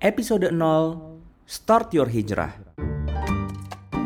episode 0.00 0.48
0 0.48 1.20
Start 1.44 1.92
Your 1.92 2.08
Hijrah. 2.08 2.56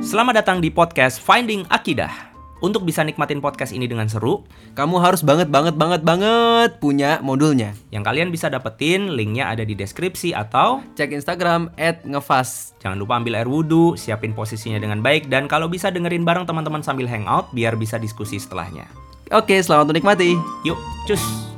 Selamat 0.03 0.43
datang 0.43 0.59
di 0.59 0.69
podcast 0.69 1.23
Finding 1.23 1.65
Akidah. 1.71 2.35
Untuk 2.59 2.83
bisa 2.83 3.05
nikmatin 3.05 3.45
podcast 3.45 3.77
ini 3.77 3.85
dengan 3.85 4.09
seru, 4.09 4.43
Kamu 4.75 4.99
harus 4.99 5.23
banget 5.23 5.53
banget 5.53 5.79
banget 5.79 6.03
banget 6.03 6.83
punya 6.83 7.23
modulnya. 7.23 7.79
yang 7.95 8.03
kalian 8.03 8.35
bisa 8.35 8.51
dapetin 8.51 9.15
linknya 9.15 9.47
ada 9.47 9.63
di 9.63 9.79
deskripsi 9.79 10.35
atau 10.35 10.83
Cek 10.99 11.15
Instagram 11.15 11.71
@ngefas. 12.03 12.75
jangan 12.83 12.99
lupa 12.99 13.15
ambil 13.21 13.39
air 13.39 13.47
wudhu, 13.47 13.95
siapin 13.95 14.35
posisinya 14.35 14.83
dengan 14.83 14.99
baik, 14.99 15.31
dan 15.31 15.47
kalau 15.47 15.71
bisa 15.71 15.95
dengerin 15.95 16.27
bareng 16.27 16.49
teman-teman 16.49 16.83
sambil 16.83 17.07
hangout 17.07 17.47
biar 17.55 17.79
bisa 17.79 18.03
diskusi 18.03 18.43
setelahnya. 18.43 18.91
Oke, 19.31 19.63
selamat 19.63 19.95
menikmati. 19.95 20.35
Yuk, 20.67 20.79
cus! 21.07 21.54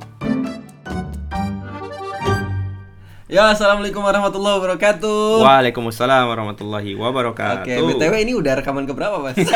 Ya, 3.27 3.51
assalamualaikum 3.51 4.07
warahmatullahi 4.07 4.55
wabarakatuh. 4.63 5.43
Waalaikumsalam 5.43 6.31
warahmatullahi 6.31 6.95
wabarakatuh. 6.95 7.67
Oke, 7.67 7.75
btw 7.75 8.15
ini 8.23 8.39
udah 8.39 8.63
rekaman 8.63 8.87
keberapa, 8.87 9.19
mas? 9.19 9.35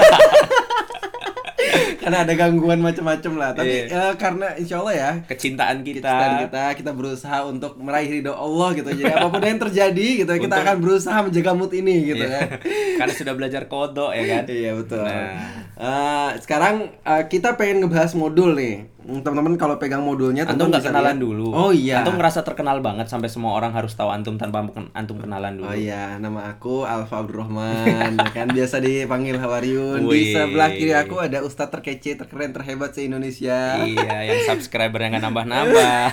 karena 2.03 2.27
ada 2.27 2.35
gangguan 2.35 2.83
macam-macam 2.83 3.33
lah. 3.39 3.51
Tapi 3.55 3.87
Iya. 3.87 4.11
eh, 4.11 4.13
karena 4.19 4.59
insya 4.59 4.83
Allah 4.83 4.95
ya 4.99 5.11
kecintaan 5.23 5.87
kita, 5.87 6.03
kita 6.03 6.27
kita 6.43 6.63
kita 6.83 6.91
berusaha 6.91 7.47
untuk 7.47 7.79
meraih 7.79 8.11
ridho 8.11 8.35
Allah 8.35 8.75
gitu. 8.75 8.91
Jadi 8.91 9.07
apa 9.07 9.31
pun 9.31 9.39
yang 9.39 9.63
terjadi 9.63 10.09
gitu, 10.27 10.33
kita 10.35 10.57
akan 10.67 10.77
berusaha 10.83 11.19
menjaga 11.23 11.53
mood 11.55 11.71
ini 11.71 12.11
gitu 12.11 12.27
Iya. 12.27 12.35
kan. 12.35 12.47
Karena 12.99 13.15
sudah 13.15 13.35
belajar 13.39 13.63
kodok 13.71 14.11
ya 14.11 14.25
kan? 14.27 14.45
Iya 14.51 14.71
betul. 14.75 15.07
Nah. 15.07 15.31
Eh, 15.79 16.31
sekarang 16.43 16.91
eh, 17.07 17.23
kita 17.31 17.55
pengen 17.55 17.87
ngebahas 17.87 18.19
modul 18.19 18.59
nih. 18.59 18.91
Teman-teman 19.01 19.57
kalau 19.57 19.81
pegang 19.81 20.05
modulnya 20.05 20.45
Antum 20.45 20.69
nggak 20.69 20.85
kenalan 20.87 21.17
lihat. 21.17 21.25
dulu. 21.25 21.49
Oh 21.51 21.73
iya. 21.73 22.05
Antum 22.05 22.21
ngerasa 22.21 22.45
terkenal 22.45 22.85
banget 22.85 23.09
sampai 23.09 23.33
semua 23.33 23.57
orang 23.57 23.73
harus 23.73 23.97
tahu 23.97 24.13
antum 24.13 24.37
tanpa 24.37 24.69
antum 24.93 25.17
kenalan 25.17 25.57
dulu. 25.57 25.67
Oh 25.67 25.77
iya, 25.77 26.21
nama 26.21 26.53
aku 26.53 26.85
Alfa 26.85 27.25
Abdurrahman. 27.25 28.21
ya 28.21 28.31
kan 28.31 28.53
biasa 28.53 28.79
dipanggil 28.79 29.41
Hawaryun. 29.41 30.05
Di 30.05 30.37
sebelah 30.37 30.71
kiri 30.71 30.93
aku 30.93 31.17
ada 31.17 31.41
ustadz 31.41 31.73
terkece, 31.73 32.21
terkeren, 32.21 32.53
terhebat 32.53 32.93
se-Indonesia. 32.93 33.81
Iya, 33.81 34.17
yang 34.29 34.41
subscriber 34.53 35.01
yang 35.01 35.17
nggak 35.17 35.25
nambah-nambah. 35.25 36.05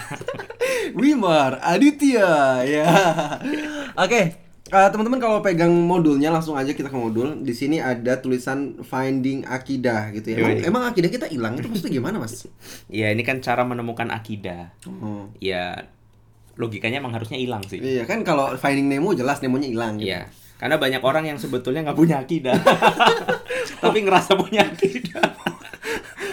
Wimar 0.95 1.59
Aditya 1.59 2.63
ya. 2.63 2.87
Oke. 4.03 4.46
Eh, 4.67 4.89
teman-teman 4.91 5.19
kalau 5.19 5.39
pegang 5.39 5.71
modulnya 5.71 6.31
langsung 6.31 6.55
aja 6.59 6.71
kita 6.75 6.91
ke 6.91 6.97
modul. 6.97 7.39
Di 7.43 7.53
sini 7.55 7.79
ada 7.79 8.19
tulisan 8.19 8.83
finding 8.83 9.47
akidah 9.47 10.11
gitu 10.11 10.35
ya. 10.35 10.37
Emang, 10.43 10.57
emang 10.63 10.83
akidah 10.91 11.09
kita 11.11 11.25
hilang 11.31 11.55
itu 11.55 11.67
maksudnya 11.71 11.93
gimana, 11.93 12.17
Mas? 12.19 12.47
Iya, 12.91 13.11
ini 13.11 13.23
kan 13.23 13.39
cara 13.39 13.63
menemukan 13.63 14.11
akidah. 14.11 14.75
Oh. 14.87 15.31
Ya, 15.39 15.87
logikanya 16.57 16.99
emang 16.99 17.13
harusnya 17.13 17.37
hilang 17.37 17.61
sih. 17.69 17.77
Iya 17.77 18.03
kan 18.09 18.25
kalau 18.25 18.57
finding 18.57 18.89
Nemo 18.89 19.13
jelas 19.13 19.39
Nemonya 19.45 19.69
hilang 19.69 20.01
gitu. 20.01 20.09
Iya, 20.09 20.25
karena 20.57 20.75
banyak 20.81 21.01
orang 21.05 21.29
yang 21.29 21.37
sebetulnya 21.37 21.85
nggak 21.85 21.97
punya 21.97 22.17
akidah, 22.17 22.57
tapi 23.81 24.01
ngerasa 24.01 24.33
punya 24.33 24.65
akidah. 24.65 25.36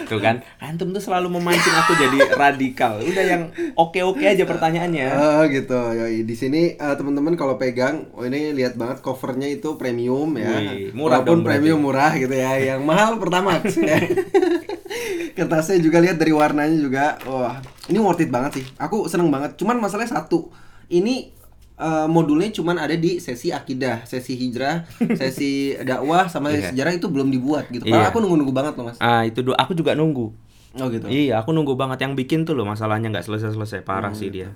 Tuh 0.05 0.21
kan, 0.21 0.41
antum 0.61 0.93
tuh 0.93 1.03
selalu 1.03 1.27
memancing 1.33 1.75
aku 1.75 1.97
jadi 1.97 2.17
radikal. 2.33 3.01
Udah 3.01 3.25
yang 3.25 3.43
oke-oke 3.73 4.23
aja 4.23 4.45
pertanyaannya. 4.45 5.07
Oh 5.13 5.41
gitu. 5.49 5.75
Yoi. 5.75 6.23
Di 6.23 6.35
sini 6.37 6.77
eh, 6.77 6.95
teman-teman 6.95 7.33
kalau 7.33 7.57
pegang, 7.57 8.09
oh 8.13 8.23
ini 8.23 8.53
lihat 8.53 8.77
banget 8.77 9.01
covernya 9.01 9.49
itu 9.49 9.75
premium 9.75 10.37
ya. 10.37 10.55
Wih, 10.55 10.93
murah 10.93 11.21
Walaupun 11.21 11.41
dong 11.41 11.47
premium 11.47 11.79
murah 11.81 12.13
gitu 12.15 12.33
ya. 12.33 12.57
Yang 12.57 12.81
mahal 12.85 13.17
pertama 13.17 13.59
ya. 13.59 13.97
Kertasnya 15.37 15.77
juga 15.81 15.97
lihat 16.01 16.17
dari 16.17 16.31
warnanya 16.31 16.77
juga. 16.77 17.05
Wah, 17.27 17.59
ini 17.91 17.97
worth 17.99 18.23
it 18.23 18.31
banget 18.31 18.61
sih. 18.61 18.65
Aku 18.79 19.07
seneng 19.11 19.29
banget. 19.29 19.57
Cuman 19.59 19.79
masalahnya 19.79 20.15
satu. 20.21 20.49
Ini 20.89 21.33
eh, 21.75 22.07
modulnya 22.07 22.49
cuman 22.51 22.77
ada 22.77 22.93
di 22.93 23.19
sesi 23.19 23.49
akidah, 23.49 24.03
sesi 24.03 24.33
hijrah, 24.33 24.87
sesi 25.19 25.75
dakwah 25.77 26.25
sama 26.25 26.49
Iya. 26.49 26.71
sejarah 26.71 26.93
itu 26.93 27.07
belum 27.07 27.27
dibuat 27.27 27.67
gitu. 27.69 27.83
Padahal 27.83 28.07
Iya. 28.07 28.11
aku 28.11 28.19
nunggu-nunggu 28.19 28.51
banget 28.51 28.73
loh, 28.75 28.85
Mas. 28.89 28.97
Ah, 28.97 29.23
itu 29.23 29.39
do- 29.41 29.53
aku 29.53 29.71
juga 29.71 29.91
nunggu. 29.93 30.31
Oh 30.75 30.87
gitu. 30.91 31.07
Iya, 31.07 31.39
aku 31.39 31.51
nunggu 31.51 31.75
banget 31.75 32.03
yang 32.03 32.13
bikin 32.13 32.43
tuh 32.43 32.51
loh 32.51 32.63
masalahnya 32.63 33.07
nggak 33.07 33.23
selesai-selesai 33.23 33.83
parah 33.83 34.11
sih 34.11 34.27
dia. 34.27 34.51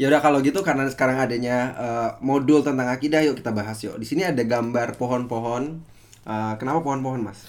Ya 0.00 0.08
udah 0.08 0.24
kalau 0.24 0.40
gitu 0.40 0.64
karena 0.64 0.88
sekarang 0.88 1.20
adanya 1.20 1.56
eh, 1.76 2.10
modul 2.24 2.64
tentang 2.64 2.88
akidah 2.88 3.20
yuk 3.20 3.36
kita 3.36 3.52
bahas 3.52 3.76
yuk. 3.80 4.00
Di 4.00 4.08
sini 4.08 4.24
ada 4.24 4.40
gambar 4.40 4.96
pohon-pohon. 4.96 5.62
Eh, 6.22 6.54
kenapa 6.56 6.80
pohon-pohon, 6.80 7.20
Mas? 7.20 7.44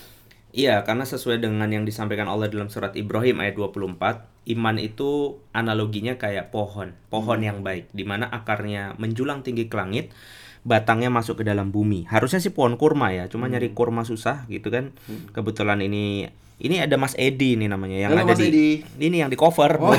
Iya, 0.54 0.86
karena 0.86 1.02
sesuai 1.02 1.42
dengan 1.42 1.66
yang 1.66 1.82
disampaikan 1.82 2.30
Allah 2.30 2.46
dalam 2.46 2.70
surat 2.70 2.94
Ibrahim 2.94 3.42
ayat 3.42 3.58
24, 3.58 4.54
iman 4.54 4.76
itu 4.78 5.42
analoginya 5.50 6.22
kayak 6.22 6.54
pohon, 6.54 6.94
pohon 7.10 7.42
yang 7.42 7.66
baik, 7.66 7.90
di 7.90 8.06
mana 8.06 8.30
akarnya 8.30 8.94
menjulang 9.02 9.42
tinggi 9.42 9.66
ke 9.66 9.74
langit, 9.74 10.14
batangnya 10.62 11.10
masuk 11.10 11.42
ke 11.42 11.44
dalam 11.44 11.74
bumi. 11.74 12.06
Harusnya 12.06 12.38
sih 12.38 12.54
pohon 12.54 12.78
kurma 12.78 13.10
ya, 13.10 13.26
cuma 13.34 13.50
nyari 13.50 13.74
kurma 13.74 14.06
susah 14.06 14.46
gitu 14.46 14.70
kan. 14.70 14.94
Kebetulan 15.34 15.82
ini 15.82 16.30
ini 16.62 16.78
ada 16.78 17.02
Mas 17.02 17.18
Edi 17.18 17.58
ini 17.58 17.66
namanya 17.66 17.98
yang 17.98 18.12
Halo, 18.14 18.22
ada 18.22 18.38
Mas 18.38 18.40
di 18.40 18.48
Edi. 18.54 18.68
ini 19.02 19.26
yang 19.26 19.34
di 19.34 19.38
cover. 19.42 19.82
Oh. 19.82 19.98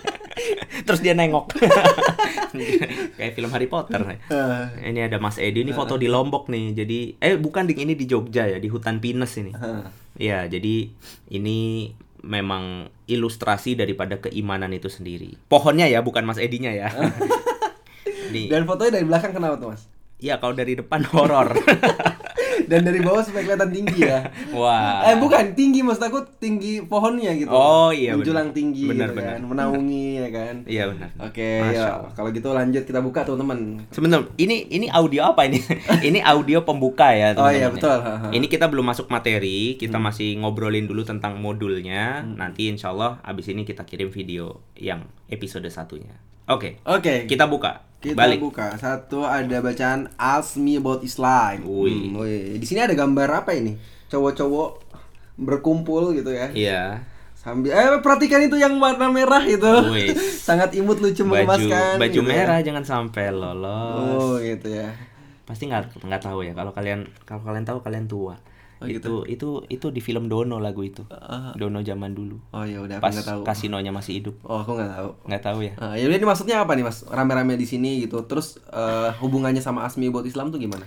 Terus 0.86 1.00
dia 1.00 1.16
nengok. 1.16 1.48
kayak 3.16 3.32
film 3.32 3.50
Harry 3.50 3.66
Potter. 3.66 4.00
Eh, 4.28 4.90
Ini 4.92 5.08
ada 5.08 5.16
Mas 5.16 5.36
Edi 5.36 5.64
ini 5.64 5.72
foto 5.72 5.96
di 5.96 6.06
Lombok 6.06 6.48
nih. 6.48 6.76
Jadi 6.76 6.98
eh 7.18 7.34
bukan 7.36 7.64
di 7.64 7.74
ini 7.74 7.96
di 7.96 8.04
Jogja 8.04 8.46
ya, 8.46 8.58
di 8.58 8.68
hutan 8.68 9.00
pinus 9.00 9.36
ini. 9.36 9.52
eh. 9.52 9.84
Ya, 10.20 10.44
jadi 10.44 10.92
ini 11.32 11.90
memang 12.22 12.86
ilustrasi 13.08 13.74
daripada 13.74 14.20
keimanan 14.20 14.70
itu 14.70 14.86
sendiri. 14.86 15.34
Pohonnya 15.48 15.88
ya, 15.88 16.04
bukan 16.04 16.22
Mas 16.22 16.38
Edinya 16.38 16.70
ya. 16.70 16.92
Nih. 18.32 18.48
Dan 18.48 18.64
fotonya 18.64 19.00
dari 19.00 19.06
belakang 19.08 19.32
kenapa 19.32 19.56
tuh, 19.58 19.68
Mas? 19.74 19.82
Ya, 20.22 20.38
kalau 20.38 20.54
dari 20.54 20.78
depan 20.78 21.02
horor. 21.10 21.50
Dan 22.72 22.80
dari 22.82 23.04
bawah 23.04 23.20
supaya 23.20 23.44
kelihatan 23.44 23.68
tinggi 23.68 24.00
ya. 24.00 24.24
Wah. 24.56 25.04
Eh 25.04 25.20
bukan 25.20 25.52
tinggi 25.52 25.84
maksud 25.84 26.08
aku 26.08 26.24
tinggi 26.40 26.80
pohonnya 26.80 27.36
gitu. 27.36 27.52
Oh, 27.52 27.92
iya, 27.92 28.16
Menjulang 28.16 28.48
benar. 28.48 28.56
tinggi 28.56 28.84
Benar, 28.88 29.08
gitu 29.12 29.16
benar. 29.20 29.28
kan, 29.28 29.40
menaungi 29.44 30.06
ya 30.16 30.28
kan. 30.32 30.54
Iya 30.72 30.84
benar. 30.88 31.08
Oke, 31.20 31.50
ya. 31.68 32.00
Allah. 32.00 32.10
Kalau 32.16 32.28
gitu 32.32 32.48
lanjut 32.48 32.82
kita 32.82 33.04
buka 33.04 33.28
teman-teman. 33.28 33.84
Sebentar, 33.92 34.24
ini 34.40 34.64
ini 34.72 34.88
audio 34.88 35.28
apa 35.28 35.44
ini? 35.44 35.60
ini 36.08 36.24
audio 36.24 36.64
pembuka 36.64 37.12
ya, 37.12 37.36
Oh 37.36 37.44
teman-teman. 37.44 37.52
iya, 37.52 37.68
ya. 37.68 37.68
betul. 37.68 37.98
Ha, 38.00 38.12
ha. 38.16 38.28
Ini 38.32 38.46
kita 38.48 38.66
belum 38.72 38.86
masuk 38.88 39.12
materi, 39.12 39.76
kita 39.76 40.00
masih 40.00 40.40
ngobrolin 40.40 40.88
dulu 40.88 41.04
tentang 41.04 41.36
modulnya. 41.36 42.24
Hmm. 42.24 42.40
Nanti 42.40 42.72
insya 42.72 42.88
Allah 42.88 43.20
abis 43.20 43.52
ini 43.52 43.68
kita 43.68 43.84
kirim 43.84 44.08
video 44.08 44.64
yang 44.80 45.04
episode 45.28 45.68
satunya. 45.68 46.16
Oke, 46.44 46.82
Oke. 46.82 47.24
kita 47.24 47.46
buka. 47.46 47.86
Kita 47.98 48.18
Balik. 48.18 48.42
buka. 48.42 48.74
Satu 48.76 49.22
ada 49.22 49.62
bacaan 49.62 50.10
Ask 50.16 50.58
Me 50.58 50.74
About 50.74 51.02
Islam. 51.02 51.62
Wih. 51.62 52.10
Hmm. 52.10 52.58
Di 52.58 52.66
sini 52.66 52.82
ada 52.82 52.92
gambar 52.92 53.46
apa 53.46 53.54
ini? 53.54 53.78
Cowok-cowok 54.10 54.70
berkumpul 55.38 56.10
gitu 56.12 56.30
ya. 56.30 56.50
Iya. 56.50 56.82
Sambil 57.32 57.70
eh 57.70 57.98
perhatikan 57.98 58.38
itu 58.38 58.54
yang 58.54 58.74
warna 58.78 59.06
merah 59.06 59.42
itu. 59.42 59.70
Wih. 59.90 60.14
Sangat 60.46 60.74
imut 60.74 60.98
lucu 60.98 61.22
Baju 61.22 61.30
mengemaskan. 61.46 61.94
baju 61.98 62.10
gitu 62.12 62.22
ya. 62.22 62.26
merah 62.26 62.58
jangan 62.58 62.82
sampai 62.82 63.30
lolos. 63.30 64.18
Oh, 64.18 64.34
gitu 64.38 64.66
ya. 64.66 64.90
Pasti 65.46 65.66
nggak 65.66 66.02
nggak 66.02 66.22
tahu 66.22 66.42
ya. 66.42 66.54
Kalau 66.54 66.70
kalian 66.70 67.06
kalau 67.22 67.42
kalian 67.42 67.62
tahu 67.62 67.78
kalian 67.80 68.06
tua. 68.06 68.34
Oh, 68.82 68.90
itu 68.90 69.14
itu 69.30 69.48
itu 69.70 69.86
di 69.94 70.00
film 70.02 70.26
Dono 70.26 70.58
lagu 70.58 70.82
itu. 70.82 71.06
Ah. 71.08 71.54
Dono 71.54 71.80
zaman 71.86 72.12
dulu. 72.12 72.42
Oh 72.50 72.66
ya 72.66 72.82
udah 72.82 72.98
Pas 72.98 73.14
tahu. 73.14 73.46
kasinonya 73.46 73.94
masih 73.94 74.18
hidup. 74.18 74.34
Oh, 74.42 74.66
aku 74.66 74.74
nggak 74.74 74.90
tahu. 74.90 75.10
Nggak 75.30 75.42
tahu 75.46 75.58
ya. 75.62 75.72
Ah, 75.78 75.94
ya 75.94 76.10
ini 76.10 76.26
maksudnya 76.26 76.66
apa 76.66 76.74
nih, 76.74 76.82
Mas? 76.82 77.06
Rame-rame 77.06 77.54
di 77.54 77.66
sini 77.70 78.02
gitu. 78.02 78.26
Terus 78.26 78.58
eh, 78.74 79.10
hubungannya 79.22 79.62
sama 79.62 79.86
Asmi 79.86 80.10
About 80.10 80.26
Islam 80.26 80.50
tuh 80.50 80.58
gimana? 80.58 80.82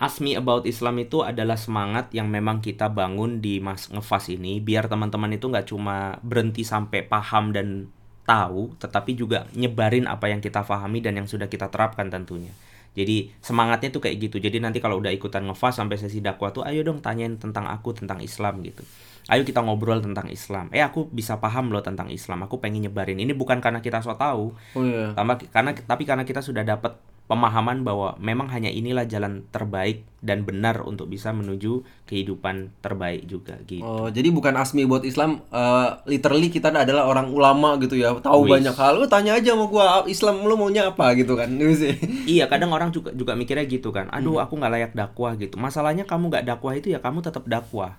Asmi 0.00 0.32
About 0.32 0.64
Islam 0.64 0.96
itu 1.00 1.20
adalah 1.20 1.60
semangat 1.60 2.08
yang 2.16 2.32
memang 2.32 2.64
kita 2.64 2.88
bangun 2.88 3.44
di 3.44 3.60
Mas 3.60 3.92
Ngefas 3.92 4.32
ini 4.32 4.56
biar 4.56 4.88
teman-teman 4.88 5.28
itu 5.36 5.44
nggak 5.48 5.68
cuma 5.68 6.16
berhenti 6.24 6.64
sampai 6.64 7.04
paham 7.04 7.52
dan 7.52 7.92
tahu, 8.24 8.72
tetapi 8.78 9.18
juga 9.18 9.44
nyebarin 9.52 10.06
apa 10.06 10.30
yang 10.32 10.40
kita 10.40 10.62
pahami 10.64 11.02
dan 11.02 11.20
yang 11.20 11.26
sudah 11.28 11.52
kita 11.52 11.68
terapkan 11.68 12.08
tentunya. 12.08 12.54
Jadi 12.90 13.30
semangatnya 13.38 13.94
tuh 13.94 14.02
kayak 14.02 14.16
gitu. 14.30 14.36
Jadi 14.42 14.58
nanti 14.58 14.82
kalau 14.82 14.98
udah 14.98 15.14
ikutan 15.14 15.46
ngefas 15.46 15.78
sampai 15.78 15.94
sesi 15.94 16.18
dakwah 16.18 16.50
tuh 16.50 16.66
ayo 16.66 16.82
dong 16.82 16.98
tanyain 16.98 17.38
tentang 17.38 17.70
aku 17.70 17.94
tentang 17.94 18.18
Islam 18.18 18.60
gitu. 18.66 18.82
Ayo 19.30 19.46
kita 19.46 19.62
ngobrol 19.62 20.02
tentang 20.02 20.26
Islam. 20.26 20.72
Eh 20.74 20.82
aku 20.82 21.06
bisa 21.06 21.38
paham 21.38 21.70
loh 21.70 21.84
tentang 21.86 22.10
Islam. 22.10 22.42
Aku 22.50 22.58
pengen 22.58 22.90
nyebarin. 22.90 23.20
Ini 23.20 23.30
bukan 23.36 23.62
karena 23.62 23.78
kita 23.78 24.02
so 24.02 24.10
tahu, 24.18 24.56
Oh 24.74 24.82
iya. 24.82 25.14
tambah 25.14 25.38
karena 25.54 25.70
tapi 25.76 26.02
karena 26.02 26.26
kita 26.26 26.42
sudah 26.42 26.66
dapat 26.66 26.98
pemahaman 27.30 27.86
bahwa 27.86 28.18
memang 28.18 28.50
hanya 28.50 28.66
inilah 28.66 29.06
jalan 29.06 29.46
terbaik 29.48 30.02
dan 30.18 30.42
benar 30.42 30.82
untuk 30.82 31.06
bisa 31.06 31.30
menuju 31.30 31.80
kehidupan 32.04 32.74
terbaik 32.78 33.24
juga 33.24 33.54
gitu. 33.64 33.80
Oh, 33.80 34.10
jadi 34.10 34.28
bukan 34.28 34.52
Asmi 34.52 34.82
buat 34.82 35.00
Islam 35.00 35.38
eh, 35.46 35.88
literally 36.04 36.50
kita 36.50 36.68
adalah 36.68 37.06
orang 37.06 37.30
ulama 37.30 37.78
gitu 37.78 37.94
ya. 37.94 38.12
Tahu 38.12 38.44
Wis. 38.44 38.58
banyak 38.58 38.74
hal. 38.74 38.98
Lu 38.98 39.06
tanya 39.06 39.38
aja 39.38 39.54
sama 39.54 39.64
gua 39.64 40.02
Islam 40.04 40.42
lu 40.42 40.58
maunya 40.58 40.90
apa 40.90 41.14
gitu 41.14 41.38
kan. 41.38 41.46
Iya, 42.26 42.46
kadang 42.46 42.74
orang 42.74 42.90
juga 42.90 43.14
juga 43.14 43.38
mikirnya 43.38 43.62
gitu 43.64 43.94
kan. 43.94 44.10
Aduh, 44.10 44.36
Hmm. 44.36 44.44
aku 44.44 44.58
nggak 44.58 44.72
layak 44.72 44.92
dakwah 44.92 45.38
gitu. 45.38 45.54
Masalahnya 45.54 46.02
kamu 46.02 46.28
nggak 46.28 46.44
dakwah 46.44 46.74
itu 46.74 46.90
ya 46.90 46.98
kamu 46.98 47.22
tetap 47.22 47.46
dakwah. 47.46 47.94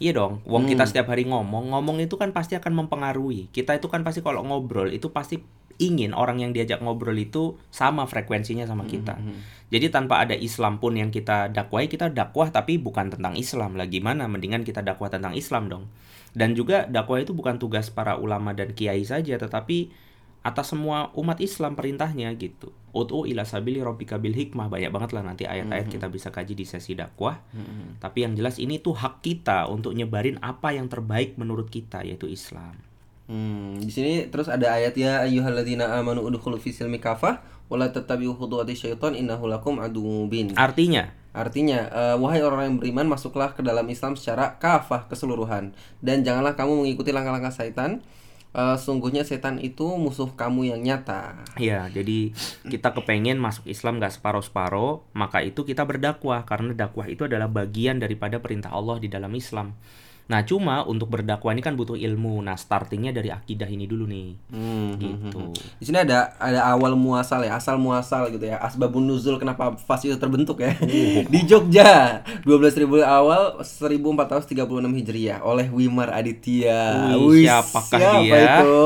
Iya 0.00 0.16
dong, 0.16 0.40
wong 0.48 0.64
kita 0.64 0.88
Hmm. 0.88 0.90
setiap 0.90 1.12
hari 1.12 1.28
ngomong, 1.28 1.76
ngomong 1.76 2.00
itu 2.00 2.16
kan 2.16 2.32
pasti 2.32 2.56
akan 2.56 2.72
mempengaruhi. 2.72 3.52
Kita 3.52 3.76
itu 3.76 3.84
kan 3.86 4.00
pasti 4.00 4.24
kalau 4.24 4.40
ngobrol 4.40 4.88
itu 4.88 5.12
pasti 5.12 5.44
ingin 5.80 6.12
orang 6.12 6.44
yang 6.44 6.52
diajak 6.52 6.84
ngobrol 6.84 7.16
itu 7.16 7.56
sama 7.72 8.04
frekuensinya 8.04 8.68
sama 8.68 8.84
Hmm, 8.84 8.92
kita. 8.92 9.14
Jadi 9.72 9.86
tanpa 9.88 10.20
ada 10.20 10.36
Islam 10.36 10.76
pun 10.76 10.92
yang 10.94 11.08
kita 11.08 11.48
dakwai, 11.48 11.88
kita 11.88 12.12
dakwah 12.12 12.52
tapi 12.52 12.76
bukan 12.76 13.08
tentang 13.08 13.34
Islam 13.34 13.80
lah. 13.80 13.88
Gimana? 13.88 14.28
Mendingan 14.28 14.62
kita 14.62 14.84
dakwah 14.84 15.08
tentang 15.08 15.32
Islam 15.32 15.72
dong. 15.72 15.88
Dan 16.36 16.52
juga 16.52 16.84
dakwah 16.86 17.24
itu 17.24 17.32
bukan 17.32 17.56
tugas 17.56 17.88
para 17.88 18.20
ulama 18.20 18.52
dan 18.52 18.76
kiai 18.76 19.02
saja, 19.02 19.34
tetapi 19.40 19.90
atas 20.40 20.72
semua 20.72 21.12
umat 21.16 21.36
Islam 21.40 21.76
perintahnya 21.76 22.32
gitu. 22.36 22.72
Ud'u 22.90 23.28
ila 23.28 23.46
sabili 23.46 23.78
rabbika 23.78 24.18
bil 24.18 24.34
hikmah. 24.34 24.66
Banyak 24.66 24.90
banget 24.90 25.10
lah 25.14 25.22
nanti 25.22 25.46
ayat-ayat 25.46 25.86
kita 25.86 26.10
bisa 26.10 26.28
kaji 26.34 26.58
di 26.58 26.66
sesi 26.66 26.98
dakwah. 26.98 27.38
Tapi 28.02 28.18
yang 28.26 28.34
jelas 28.34 28.58
ini 28.58 28.82
tuh 28.82 28.98
hak 28.98 29.22
kita 29.22 29.70
untuk 29.70 29.94
nyebarin 29.94 30.42
apa 30.42 30.74
yang 30.74 30.90
terbaik 30.90 31.38
menurut 31.38 31.70
kita 31.70 32.02
yaitu 32.02 32.26
Islam. 32.26 32.89
Hmm, 33.30 33.78
di 33.78 33.94
sini 33.94 34.26
terus 34.26 34.50
ada 34.50 34.74
ayat 34.74 34.98
ya 34.98 35.22
ayyuhalladzina 35.22 35.86
amanu 36.02 36.26
udkhulu 36.26 36.58
fi 36.58 36.74
silmi 36.74 36.98
kafah 36.98 37.38
wa 37.70 37.76
la 37.78 37.86
tattabi'u 37.94 38.34
khutuwati 38.34 38.74
syaiton 38.74 39.14
innahu 39.14 39.46
lakum 39.46 39.78
aduwwun 39.78 40.26
mubin. 40.26 40.50
Artinya, 40.58 41.14
Artinya, 41.30 41.86
eh, 41.94 42.16
wahai 42.18 42.42
orang 42.42 42.66
yang 42.66 42.76
beriman, 42.82 43.06
masuklah 43.06 43.54
ke 43.54 43.62
dalam 43.62 43.86
Islam 43.86 44.18
secara 44.18 44.58
kafah 44.58 45.06
keseluruhan 45.06 45.70
dan 46.02 46.26
janganlah 46.26 46.58
kamu 46.58 46.82
mengikuti 46.82 47.14
langkah-langkah 47.14 47.54
setan. 47.54 48.02
Eh, 48.50 48.74
sungguhnya 48.82 49.22
setan 49.22 49.62
itu 49.62 49.86
musuh 49.94 50.34
kamu 50.34 50.74
yang 50.74 50.82
nyata. 50.82 51.38
ya 51.54 51.86
jadi 51.86 52.34
kita 52.66 52.90
kepengen 52.98 53.38
masuk 53.38 53.70
Islam 53.70 54.02
gak 54.02 54.18
separuh-separuh, 54.18 55.06
maka 55.14 55.38
itu 55.46 55.62
kita 55.62 55.86
berdakwah 55.86 56.42
karena 56.42 56.74
dakwah 56.74 57.06
itu 57.06 57.30
adalah 57.30 57.46
bagian 57.46 58.02
daripada 58.02 58.42
perintah 58.42 58.74
Allah 58.74 58.98
di 58.98 59.06
dalam 59.06 59.30
Islam. 59.38 59.78
Nah, 60.30 60.46
cuma 60.46 60.86
untuk 60.86 61.10
berdakwah 61.10 61.50
ini 61.50 61.58
kan 61.58 61.74
butuh 61.74 61.98
ilmu. 61.98 62.38
Nah, 62.38 62.54
startingnya 62.54 63.10
dari 63.10 63.34
akidah 63.34 63.66
ini 63.66 63.82
dulu 63.84 64.06
nih. 64.06 64.28
Hmm, 64.54 64.94
Gitu. 64.94 65.42
Di 65.82 65.84
sini 65.84 65.98
ada 65.98 66.38
ada 66.38 66.70
awal 66.70 66.94
muasal 66.94 67.42
ya, 67.42 67.58
asal 67.58 67.74
muasal 67.76 68.30
gitu 68.30 68.46
ya. 68.46 68.62
Asbabun 68.62 69.10
nuzul 69.10 69.42
kenapa 69.42 69.74
fas 69.74 70.06
itu 70.06 70.14
terbentuk 70.14 70.62
ya. 70.62 70.70
Di 71.34 71.40
Jogja 71.42 72.22
12.000 72.46 72.86
awal 73.02 73.58
1436 73.58 74.54
Hijriah 75.02 75.42
oleh 75.42 75.66
Wimar 75.66 76.14
Aditya. 76.14 77.10
Wih, 77.18 77.42
Wih, 77.42 77.44
siapakah 77.50 77.98
siapa 77.98 78.22
dia? 78.22 78.38
itu? 78.62 78.78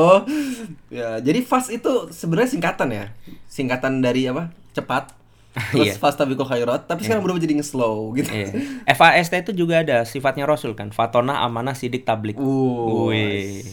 Ya, 0.89 1.09
jadi 1.21 1.39
fas 1.45 1.69
itu 1.69 2.09
sebenarnya 2.09 2.49
singkatan 2.57 2.89
ya. 2.89 3.05
Singkatan 3.45 4.01
dari 4.01 4.25
apa? 4.25 4.49
Cepat. 4.73 5.13
Terus 5.55 5.87
Iya. 5.87 5.93
fast 5.95 6.19
tabikul 6.19 6.43
khairat, 6.43 6.83
tapi 6.83 7.07
sekarang 7.07 7.23
berubah 7.23 7.39
jadi 7.39 7.55
nge-slow 7.55 8.11
gitu. 8.19 8.27
Iya. 8.27 8.51
FAST 8.91 9.31
itu 9.39 9.51
juga 9.55 9.79
ada 9.79 10.03
sifatnya 10.03 10.43
Rasul 10.43 10.75
kan. 10.75 10.91
Fatona 10.91 11.39
amanah 11.47 11.71
sidik 11.71 12.03
tablik. 12.03 12.35
Uh, 12.35 13.07
Wih. 13.07 13.63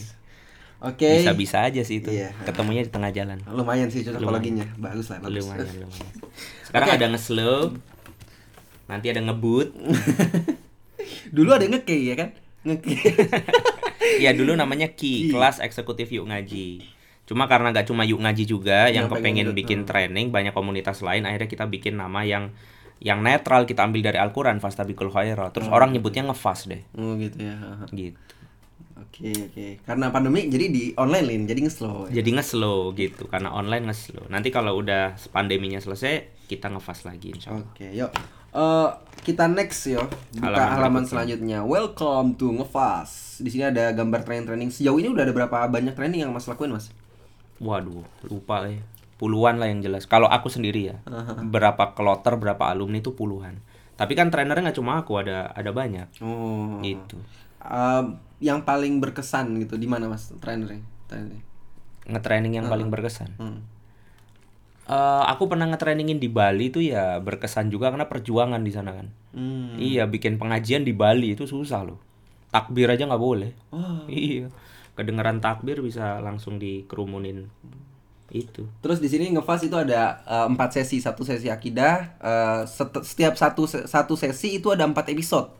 Oke. 0.79 1.23
Bisa-bisa 1.23 1.63
aja 1.63 1.83
sih 1.83 1.99
itu. 1.99 2.07
Iya. 2.07 2.31
Ketemunya 2.47 2.87
di 2.87 2.91
tengah 2.91 3.11
jalan. 3.11 3.39
Lumayan 3.51 3.91
sih 3.91 4.03
cocokologinya. 4.07 4.63
Bagus 4.79 5.11
lah, 5.11 5.19
bagus. 5.19 5.43
Lumayan, 5.43 5.67
lumayan. 5.67 6.11
Sekarang 6.63 6.87
Oke. 6.87 6.95
ada 6.95 7.05
nge-slow. 7.11 7.59
Nanti 8.87 9.07
ada 9.11 9.19
ngebut. 9.19 9.75
Dulu 11.35 11.49
ada 11.51 11.67
nge 11.67 11.83
ya 11.83 12.15
kan? 12.15 12.29
Nge 12.63 12.75
ya 14.23 14.31
dulu 14.35 14.53
namanya 14.55 14.91
KI, 14.93 15.31
kelas 15.31 15.59
eksekutif 15.59 16.11
yuk 16.11 16.27
ngaji. 16.29 16.83
Cuma 17.33 17.49
karena 17.49 17.73
gak 17.73 17.89
cuma 17.89 18.05
yuk 18.05 18.21
ngaji 18.21 18.45
juga 18.45 18.93
yang, 18.93 19.09
Yang 19.09 19.17
kepengen 19.17 19.49
pengen- 19.49 19.57
bikin 19.57 19.79
training 19.89 20.29
banyak 20.29 20.53
komunitas 20.53 21.01
lain 21.01 21.25
akhirnya 21.25 21.49
kita 21.49 21.65
bikin 21.65 21.97
nama 21.97 22.21
yang 22.21 22.53
yang 23.01 23.25
netral 23.25 23.65
kita 23.65 23.81
ambil 23.81 24.05
dari 24.05 24.21
Al-Qur'an 24.21 24.61
Fastabikul 24.61 25.09
Khairat. 25.09 25.57
Terus 25.57 25.65
orang 25.67 25.89
nyebutnya 25.91 26.29
ngefas 26.29 26.69
deh. 26.69 26.85
Oh 26.93 27.17
gitu 27.17 27.41
ya. 27.41 27.57
Gitu. 27.89 28.13
Oke 28.93 29.33
oke. 29.49 29.65
Karena 29.81 30.13
pandemi 30.13 30.45
jadi 30.45 30.69
di 30.69 30.83
online 30.95 31.25
lin, 31.25 31.41
jadi 31.49 31.59
nge-slow. 31.65 32.13
Ya. 32.13 32.21
Jadi 32.21 32.29
nge-slow 32.37 32.93
gitu 32.93 33.25
karena 33.25 33.49
online 33.49 33.89
nge-slow. 33.89 34.29
Nanti 34.29 34.53
kalau 34.53 34.77
udah 34.77 35.17
pandeminya 35.33 35.81
selesai 35.81 36.45
kita 36.45 36.69
ngefas 36.69 37.03
lagi 37.03 37.33
insya 37.33 37.57
Allah. 37.57 37.65
Oke, 37.65 37.89
yuk. 37.91 38.13
Eh, 38.53 38.89
kita 39.25 39.49
next 39.49 39.89
yo. 39.89 40.05
Buka 40.37 40.53
Halaman 40.53 40.73
halaman, 40.77 41.03
selanjutnya. 41.03 41.65
Welcome 41.65 42.37
to 42.37 42.53
Ngefast. 42.53 43.41
Di 43.41 43.49
sini 43.49 43.65
ada 43.65 43.89
gambar 43.91 44.21
training-training. 44.21 44.69
Sejauh 44.69 45.01
ini 45.01 45.09
udah 45.09 45.25
ada 45.25 45.33
berapa 45.33 45.65
banyak 45.67 45.97
training 45.97 46.23
yang 46.23 46.31
Mas 46.31 46.45
lakuin, 46.45 46.69
Mas? 46.69 46.93
Waduh, 47.63 48.03
lupa 48.27 48.67
ya. 48.67 48.83
Puluhan 49.15 49.55
lah 49.55 49.71
yang 49.71 49.79
jelas. 49.79 50.03
Kalau 50.03 50.27
aku 50.27 50.51
sendiri 50.51 50.91
ya, 50.91 50.99
berapa 51.53 51.95
kloter, 51.95 52.35
berapa 52.35 52.67
alumni 52.67 52.99
itu 52.99 53.15
puluhan. 53.15 53.63
Tapi 53.95 54.19
kan 54.19 54.27
trainernya 54.27 54.69
nggak 54.69 54.77
cuma 54.77 54.99
aku, 54.99 55.15
ada 55.23 55.55
ada 55.55 55.71
banyak. 55.71 56.11
Oh. 56.19 56.83
Gitu. 56.83 57.15
Eh, 57.63 58.03
yang 58.43 58.67
paling 58.67 58.99
berkesan 58.99 59.55
gitu 59.63 59.79
di 59.79 59.87
mana 59.87 60.11
Mas 60.11 60.35
trainernya? 60.43 60.83
Trainernya. 61.07 61.43
Nge-training 62.03 62.59
yang 62.59 62.67
paling 62.67 62.91
berkesan. 62.91 63.31
Hmm. 63.39 63.63
Eh, 64.83 65.23
aku 65.31 65.47
pernah 65.47 65.63
nge-trainingin 65.71 66.19
di 66.19 66.27
Bali 66.27 66.67
tuh 66.67 66.83
ya 66.83 67.15
berkesan 67.23 67.71
juga 67.71 67.87
karena 67.87 68.11
perjuangan 68.11 68.59
di 68.59 68.71
sana 68.75 68.91
kan. 68.91 69.07
Hmm. 69.31 69.79
Iya, 69.79 70.11
bikin 70.11 70.35
pengajian 70.35 70.83
di 70.83 70.91
Bali 70.91 71.39
itu 71.39 71.47
susah 71.47 71.87
loh. 71.87 72.03
Takbir 72.51 72.91
aja 72.91 73.07
nggak 73.07 73.23
boleh. 73.23 73.55
Oh. 73.71 74.03
Iya. 74.11 74.51
Kedengeran 74.93 75.41
takbir 75.41 75.81
bisa 75.81 76.21
langsung 76.21 76.61
dikerumunin. 76.61 77.49
Itu. 78.33 78.65
Terus 78.81 78.97
di 78.97 79.09
sini 79.13 79.29
ngefast 79.29 79.69
itu 79.69 79.77
ada 79.77 80.25
eh, 80.25 80.45
empat 80.49 80.73
sesi, 80.73 80.97
satu 80.97 81.21
sesi 81.21 81.53
akidah, 81.53 82.17
eh, 82.17 82.61
set- 82.65 83.05
setiap 83.05 83.37
satu 83.37 83.69
satu 83.69 84.13
sesi 84.17 84.57
itu 84.57 84.73
ada 84.73 84.89
empat 84.89 85.09
episode, 85.13 85.53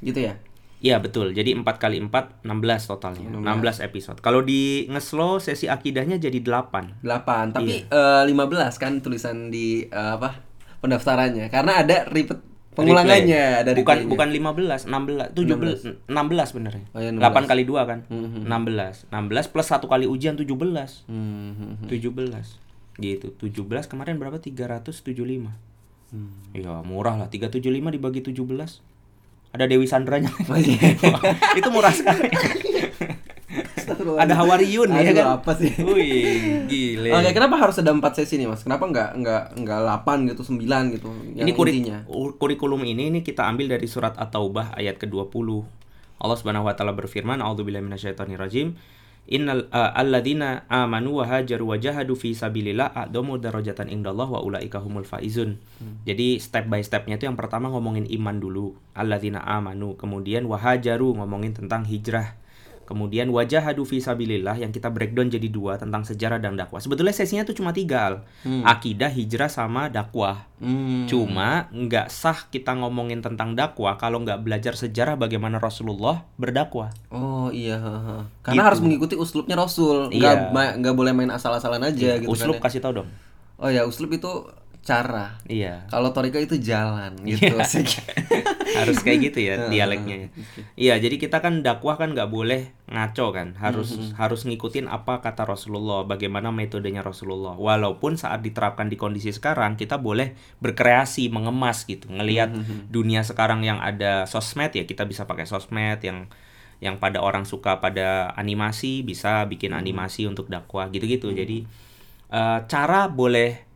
gitu 0.00 0.16
ya? 0.16 0.40
Iya 0.78 1.02
betul. 1.02 1.34
Jadi 1.34 1.58
4 1.58 1.66
kali 1.76 1.98
4 1.98 2.46
16 2.46 2.86
totalnya. 2.86 3.28
16 3.34 3.82
episode. 3.82 4.22
Kalau 4.22 4.46
di 4.46 4.86
ngeslow 4.86 5.42
sesi 5.42 5.66
akidahnya 5.66 6.22
jadi 6.22 6.38
8. 6.38 7.02
Delapan, 7.02 7.50
tapi 7.50 7.82
eh, 7.82 8.22
15 8.24 8.78
kan 8.78 8.92
tulisan 9.02 9.50
di 9.50 9.84
eh, 9.84 10.12
apa 10.16 10.38
pendaftarannya, 10.78 11.50
karena 11.50 11.82
ada 11.82 12.06
repeat 12.08 12.40
pengulangannya 12.78 13.44
dari 13.66 13.82
bukan 13.82 13.98
bukan 14.06 14.28
15, 14.30 14.86
16, 14.86 15.34
17, 15.34 16.06
16 16.06 16.54
benernya. 16.54 16.86
Oh, 16.94 17.00
iya, 17.02 17.10
8 17.10 17.50
kali 17.50 17.66
2 17.66 17.90
kan? 17.90 17.98
Mhm. 18.06 18.46
16. 18.46 19.10
16 19.10 19.50
plus 19.50 19.66
1 19.66 19.90
kali 19.90 20.06
ujian 20.06 20.38
17. 20.38 21.02
Hmm, 21.10 21.58
hmm, 21.58 21.74
hmm. 21.82 21.88
17. 21.90 23.02
Gitu. 23.02 23.26
17 23.34 23.90
kemarin 23.90 24.22
berapa? 24.22 24.38
375. 24.38 25.50
Hmm. 26.14 26.30
Iya, 26.54 26.86
murah 26.86 27.18
lah. 27.18 27.26
375 27.26 27.90
dibagi 27.90 28.22
17. 28.22 28.78
Ada 29.50 29.64
Dewi 29.66 29.90
Sandranya. 29.90 30.30
Oh, 30.46 30.54
iya. 30.54 30.94
Itu 31.58 31.68
murah 31.74 31.90
sekali. 31.90 32.30
Astagfirullah. 33.88 34.20
Ada 34.20 34.34
Hawariyun 34.36 34.88
ya 34.92 35.12
kan? 35.16 35.26
apa 35.40 35.52
sih? 35.56 35.72
Wih, 35.88 36.68
gile. 36.68 37.10
Oke, 37.16 37.32
kenapa 37.32 37.56
harus 37.56 37.80
ada 37.80 37.88
empat 37.88 38.20
sesi 38.20 38.36
nih 38.36 38.44
mas? 38.44 38.60
Kenapa 38.68 38.84
nggak 38.84 39.08
nggak 39.16 39.42
nggak 39.64 39.78
delapan 39.80 40.18
gitu, 40.28 40.42
sembilan 40.44 40.82
gitu? 40.92 41.08
ini 41.32 41.50
kurik- 41.56 41.80
intinya? 41.80 42.04
kurikulum 42.36 42.84
ini 42.84 43.08
ini 43.08 43.24
kita 43.24 43.48
ambil 43.48 43.72
dari 43.80 43.88
surat 43.88 44.12
At-Taubah 44.20 44.76
ayat 44.76 45.00
ke-20. 45.00 45.48
Allah 46.18 46.36
Subhanahu 46.36 46.66
wa 46.66 46.74
taala 46.74 46.92
berfirman, 46.92 47.38
"A'udzubillahi 47.40 47.82
minasyaitonirrajim. 47.86 48.74
Innal 49.28 49.68
uh, 49.68 49.92
alladzina 49.92 50.64
amanu 50.72 51.20
wa 51.20 51.28
hajaru 51.28 51.68
wa 51.68 51.76
jahadu 51.76 52.16
fi 52.16 52.32
sabilillah 52.32 52.96
a'damu 52.96 53.36
darajatan 53.36 53.92
indallah 53.92 54.24
wa 54.24 54.40
ulaika 54.40 54.80
humul 54.82 55.04
faizun." 55.04 55.60
Jadi 56.02 56.40
step 56.42 56.66
by 56.66 56.80
stepnya 56.82 57.20
itu 57.20 57.28
yang 57.28 57.36
pertama 57.38 57.70
ngomongin 57.70 58.08
iman 58.08 58.36
dulu, 58.40 58.74
alladzina 58.96 59.44
amanu, 59.44 59.94
kemudian 59.94 60.42
wahajaru 60.48 61.14
ngomongin 61.22 61.54
tentang 61.54 61.86
hijrah. 61.86 62.34
Kemudian 62.88 63.28
wajah 63.28 63.60
hadu 63.60 63.84
fi 63.84 64.00
sabilillah 64.00 64.56
yang 64.56 64.72
kita 64.72 64.88
breakdown 64.88 65.28
jadi 65.28 65.44
dua 65.46 65.76
tentang 65.76 66.08
sejarah 66.08 66.40
dan 66.40 66.56
dakwah. 66.56 66.80
Sebetulnya 66.80 67.12
sesinya 67.12 67.44
tuh 67.44 67.52
cuma 67.52 67.76
tiga 67.76 68.00
Al. 68.00 68.14
Akidah, 68.64 69.12
hijrah, 69.12 69.52
sama 69.52 69.92
dakwah. 69.92 70.48
Hmm. 70.56 71.04
Cuma 71.04 71.68
nggak 71.68 72.08
sah 72.08 72.48
kita 72.48 72.72
ngomongin 72.74 73.20
tentang 73.20 73.52
dakwah 73.52 73.94
kalau 73.94 74.24
nggak 74.24 74.40
belajar 74.40 74.72
sejarah 74.72 75.14
bagaimana 75.14 75.60
Rasulullah 75.60 76.24
berdakwah. 76.34 76.88
Oh 77.10 77.52
iya, 77.52 77.76
karena 78.40 78.56
Gitu. 78.56 78.64
harus 78.64 78.80
mengikuti 78.80 79.14
uslubnya 79.14 79.54
Rasul, 79.54 80.08
nggak 80.08 80.34
Iya. 80.48 80.80
nggak 80.80 80.94
boleh 80.96 81.12
main 81.12 81.28
asal-asalan 81.28 81.84
aja 81.84 82.16
gitu 82.16 82.32
Uslub 82.32 82.56
kan. 82.56 82.64
ya. 82.64 82.64
kasih 82.64 82.80
tau 82.80 82.92
dong. 82.96 83.08
Oh 83.58 83.68
ya, 83.68 83.84
uslub 83.84 84.08
itu 84.08 84.48
cara. 84.82 85.36
Iya. 85.44 85.84
Kalau 85.92 86.16
toriko 86.16 86.40
itu 86.40 86.56
jalan 86.56 87.12
gitu. 87.28 87.52
Harus 88.78 88.98
kayak 89.04 89.18
gitu 89.32 89.38
ya 89.44 89.68
dialeknya. 89.68 90.16
ya. 90.16 90.28
Iya, 90.76 90.94
jadi 91.04 91.16
kita 91.20 91.44
kan 91.44 91.60
dakwah 91.60 92.00
kan 92.00 92.16
nggak 92.16 92.30
boleh 92.32 92.72
ngaco 92.88 93.36
kan. 93.36 93.52
Harus 93.60 93.96
harus 94.16 94.48
ngikutin 94.48 94.88
apa 94.88 95.20
kata 95.20 95.44
Rasulullah, 95.44 96.08
bagaimana 96.08 96.48
metodenya 96.48 97.04
Rasulullah. 97.04 97.56
Walaupun 97.56 98.16
saat 98.16 98.40
diterapkan 98.40 98.88
di 98.88 98.96
kondisi 98.96 99.28
sekarang 99.34 99.76
kita 99.76 100.00
boleh 100.00 100.32
berkreasi, 100.64 101.28
mengemas 101.28 101.84
gitu. 101.84 102.08
Ngelihat 102.08 102.50
dunia 102.88 103.20
sekarang 103.20 103.60
yang 103.64 103.78
ada 103.84 104.24
sosmed 104.24 104.72
ya 104.72 104.88
kita 104.88 105.04
bisa 105.04 105.28
pakai 105.28 105.44
sosmed 105.44 106.00
yang 106.00 106.28
yang 106.78 107.02
pada 107.02 107.18
orang 107.18 107.42
suka 107.42 107.82
pada 107.82 108.30
animasi 108.38 109.02
bisa 109.02 109.42
bikin 109.50 109.74
animasi 109.74 110.24
untuk 110.24 110.48
dakwah 110.48 110.88
gitu-gitu. 110.88 111.34
Jadi 111.34 111.66
eh, 112.32 112.58
cara 112.64 113.10
boleh 113.10 113.67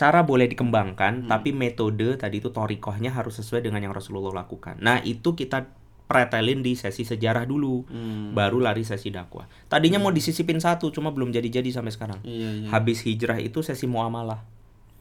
cara 0.00 0.24
boleh 0.24 0.48
dikembangkan, 0.48 1.28
tapi 1.28 1.52
metode 1.52 2.16
tadi 2.16 2.40
itu 2.40 2.48
torikohnya 2.48 3.12
harus 3.12 3.36
sesuai 3.36 3.60
dengan 3.60 3.84
yang 3.84 3.92
Rasulullah 3.92 4.32
lakukan. 4.40 4.80
Nah 4.80 5.04
itu 5.04 5.36
kita 5.36 5.68
pretelin 6.08 6.64
di 6.64 6.72
sesi 6.72 7.04
sejarah 7.04 7.44
dulu, 7.44 7.84
Hmm. 7.84 8.32
baru 8.32 8.58
lari 8.58 8.80
sesi 8.80 9.12
dakwah. 9.12 9.44
Tadinya 9.68 10.00
mau 10.00 10.08
disisipin 10.08 10.56
satu, 10.56 10.88
cuma 10.88 11.12
belum 11.12 11.30
jadi-jadi 11.30 11.68
sampai 11.70 11.92
sekarang. 11.92 12.18
Iya, 12.24 12.48
iya. 12.64 12.68
Habis 12.72 13.04
hijrah 13.04 13.36
itu 13.38 13.60
sesi 13.60 13.84
muamalah, 13.84 14.40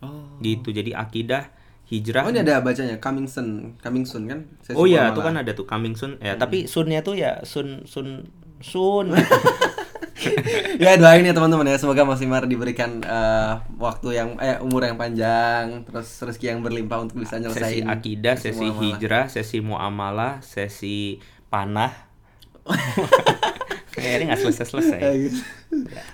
Oh. 0.04 0.36
gitu. 0.38 0.70
Jadi 0.70 0.92
akidah, 0.92 1.50
hijrah. 1.88 2.28
Oh, 2.28 2.30
ini 2.30 2.44
ada 2.44 2.60
bacanya 2.60 3.00
coming 3.00 3.26
soon, 3.26 3.80
coming 3.80 4.06
soon 4.06 4.28
kan? 4.28 4.40
Sesi 4.62 4.78
Oh 4.78 4.86
iya, 4.86 5.10
itu 5.10 5.24
kan 5.24 5.34
ada 5.34 5.56
tuh 5.56 5.66
coming 5.66 5.96
soon. 5.96 6.20
Ya, 6.20 6.36
Hmm. 6.36 6.44
tapi 6.44 6.68
soonnya 6.68 7.02
tuh 7.02 7.16
ya 7.16 7.42
sun 7.42 7.88
sun 7.90 8.28
sun. 8.62 9.16
ya 10.84 10.96
doain 11.00 11.26
ya 11.26 11.34
teman-teman 11.34 11.68
ya 11.68 11.78
semoga 11.80 12.04
Mas 12.04 12.22
Imar 12.22 12.46
diberikan 12.46 13.02
eh, 13.04 13.54
waktu 13.80 14.20
yang 14.20 14.30
eh 14.40 14.60
umur 14.60 14.86
yang 14.86 15.00
panjang 15.00 15.84
terus 15.88 16.08
rezeki 16.22 16.56
yang 16.56 16.60
berlimpah 16.62 17.00
untuk 17.04 17.24
bisa 17.24 17.38
sesi 17.38 17.44
nyelesain 17.44 17.86
akidah, 17.88 18.36
sesi 18.36 18.68
muamalah. 18.68 18.82
hijrah, 18.84 19.26
sesi 19.32 19.58
muamalah, 19.64 20.34
sesi 20.44 20.98
panah. 21.48 21.94
Kayaknya 24.00 24.26
nggak 24.32 24.42
selesai-selesai. 24.46 25.00
Ya, 25.02 25.12
gitu. 25.18 25.38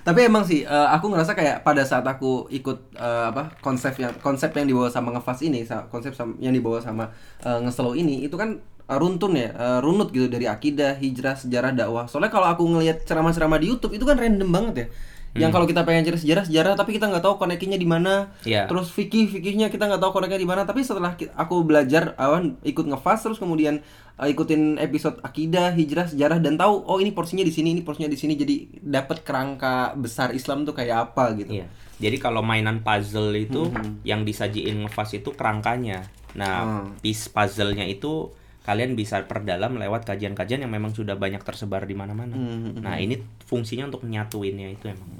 Tapi 0.02 0.20
emang 0.26 0.42
sih 0.48 0.64
eh, 0.64 0.88
aku 0.90 1.12
ngerasa 1.12 1.36
kayak 1.36 1.62
pada 1.62 1.82
saat 1.84 2.04
aku 2.04 2.48
ikut 2.50 2.96
eh, 2.96 3.24
apa 3.30 3.54
konsep 3.62 3.94
yang 4.00 4.12
konsep 4.18 4.50
yang 4.56 4.66
dibawa 4.66 4.88
sama 4.88 5.14
ngefas 5.14 5.44
ini 5.44 5.62
konsep 5.92 6.12
yang 6.42 6.52
dibawa 6.56 6.80
sama 6.82 7.12
eh, 7.44 7.58
ngeslow 7.62 7.94
ini 7.94 8.26
itu 8.26 8.34
kan 8.34 8.58
eh, 8.86 8.96
runtun 8.96 9.34
ya 9.34 9.50
eh, 9.50 9.78
runut 9.80 10.08
gitu 10.08 10.26
dari 10.26 10.46
akidah 10.46 10.94
hijrah 10.94 11.34
sejarah 11.34 11.72
dakwah 11.72 12.06
soalnya 12.06 12.28
kalau 12.28 12.46
aku 12.46 12.62
ngelihat 12.64 13.02
ceramah-ceramah 13.02 13.58
di 13.58 13.66
YouTube 13.68 13.92
itu 13.92 14.02
kan 14.02 14.14
random 14.14 14.48
banget 14.48 14.76
ya 14.76 14.88
yang 15.36 15.52
kalau 15.52 15.68
kita 15.68 15.84
pengen 15.84 16.00
cari 16.02 16.16
sejarah 16.16 16.48
sejarah 16.48 16.72
tapi 16.74 16.96
kita 16.96 17.06
nggak 17.06 17.20
tahu 17.20 17.36
koneksinya 17.36 17.76
di 17.76 17.84
mana 17.84 18.32
Iya. 18.40 18.64
terus 18.64 18.88
fikih 18.88 19.28
fikihnya 19.28 19.68
kita 19.68 19.84
nggak 19.84 20.00
tahu 20.00 20.12
koneksinya 20.14 20.40
di 20.40 20.48
mana 20.48 20.64
tapi 20.64 20.80
setelah 20.80 21.12
aku 21.12 21.60
belajar 21.60 22.16
awan 22.16 22.56
ikut 22.62 22.80
ngefas 22.82 23.20
terus 23.20 23.36
kemudian 23.36 23.84
uh, 24.16 24.24
ikutin 24.24 24.80
episode 24.80 25.20
akidah 25.20 25.76
hijrah 25.76 26.08
sejarah 26.08 26.40
dan 26.40 26.56
tahu 26.56 26.80
oh 26.80 26.96
ini 26.96 27.12
porsinya 27.12 27.44
di 27.44 27.52
sini 27.52 27.76
ini 27.76 27.84
porsinya 27.84 28.08
di 28.08 28.16
sini 28.16 28.32
jadi 28.32 28.80
dapat 28.80 29.20
kerangka 29.20 29.92
besar 29.92 30.32
Islam 30.32 30.64
tuh 30.64 30.72
kayak 30.72 31.12
apa 31.12 31.36
gitu 31.36 31.52
Iya. 31.52 31.68
Jadi 31.96 32.16
kalau 32.16 32.40
mainan 32.40 32.80
puzzle 32.80 33.32
itu 33.34 33.68
yang 34.04 34.20
disajiin 34.20 34.84
ngefas 34.84 35.16
itu 35.16 35.32
kerangkanya. 35.32 36.04
Nah, 36.32 36.54
Hmm. 36.60 36.86
piece 36.96 37.24
puzzle-nya 37.26 37.84
itu 37.84 38.28
kalian 38.66 38.98
bisa 38.98 39.22
perdalam 39.30 39.78
lewat 39.78 40.02
kajian-kajian 40.02 40.66
yang 40.66 40.72
memang 40.74 40.90
sudah 40.90 41.14
banyak 41.14 41.38
tersebar 41.46 41.86
di 41.86 41.94
mana-mana. 41.94 42.34
Hmm. 42.34 42.82
Nah, 42.82 42.98
ini 42.98 43.22
fungsinya 43.46 43.86
untuk 43.86 44.02
nyatuinnya 44.02 44.74
itu 44.74 44.90
emang. 44.90 45.10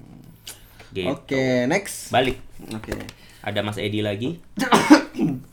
Gitu. 0.90 1.12
oke 1.12 1.68
next 1.68 2.08
Balik. 2.08 2.40
oke 2.72 2.94
Ada 3.46 3.62
Mas 3.62 3.78
Edi 3.78 4.02
lagi. 4.02 4.42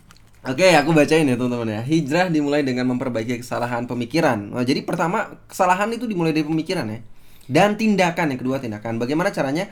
Oke, 0.43 0.75
aku 0.75 0.91
bacain 0.91 1.23
ya 1.23 1.39
teman-teman 1.39 1.71
ya. 1.71 1.81
Hijrah 1.87 2.27
dimulai 2.27 2.67
dengan 2.67 2.83
memperbaiki 2.91 3.39
kesalahan 3.39 3.87
pemikiran. 3.87 4.51
Nah, 4.51 4.67
jadi 4.67 4.83
pertama 4.83 5.39
kesalahan 5.47 5.87
itu 5.95 6.03
dimulai 6.03 6.35
dari 6.35 6.43
pemikiran 6.43 6.83
ya. 6.83 6.99
Dan 7.47 7.79
tindakan 7.79 8.35
yang 8.35 8.39
kedua 8.43 8.59
tindakan. 8.59 8.99
Bagaimana 8.99 9.31
caranya? 9.31 9.71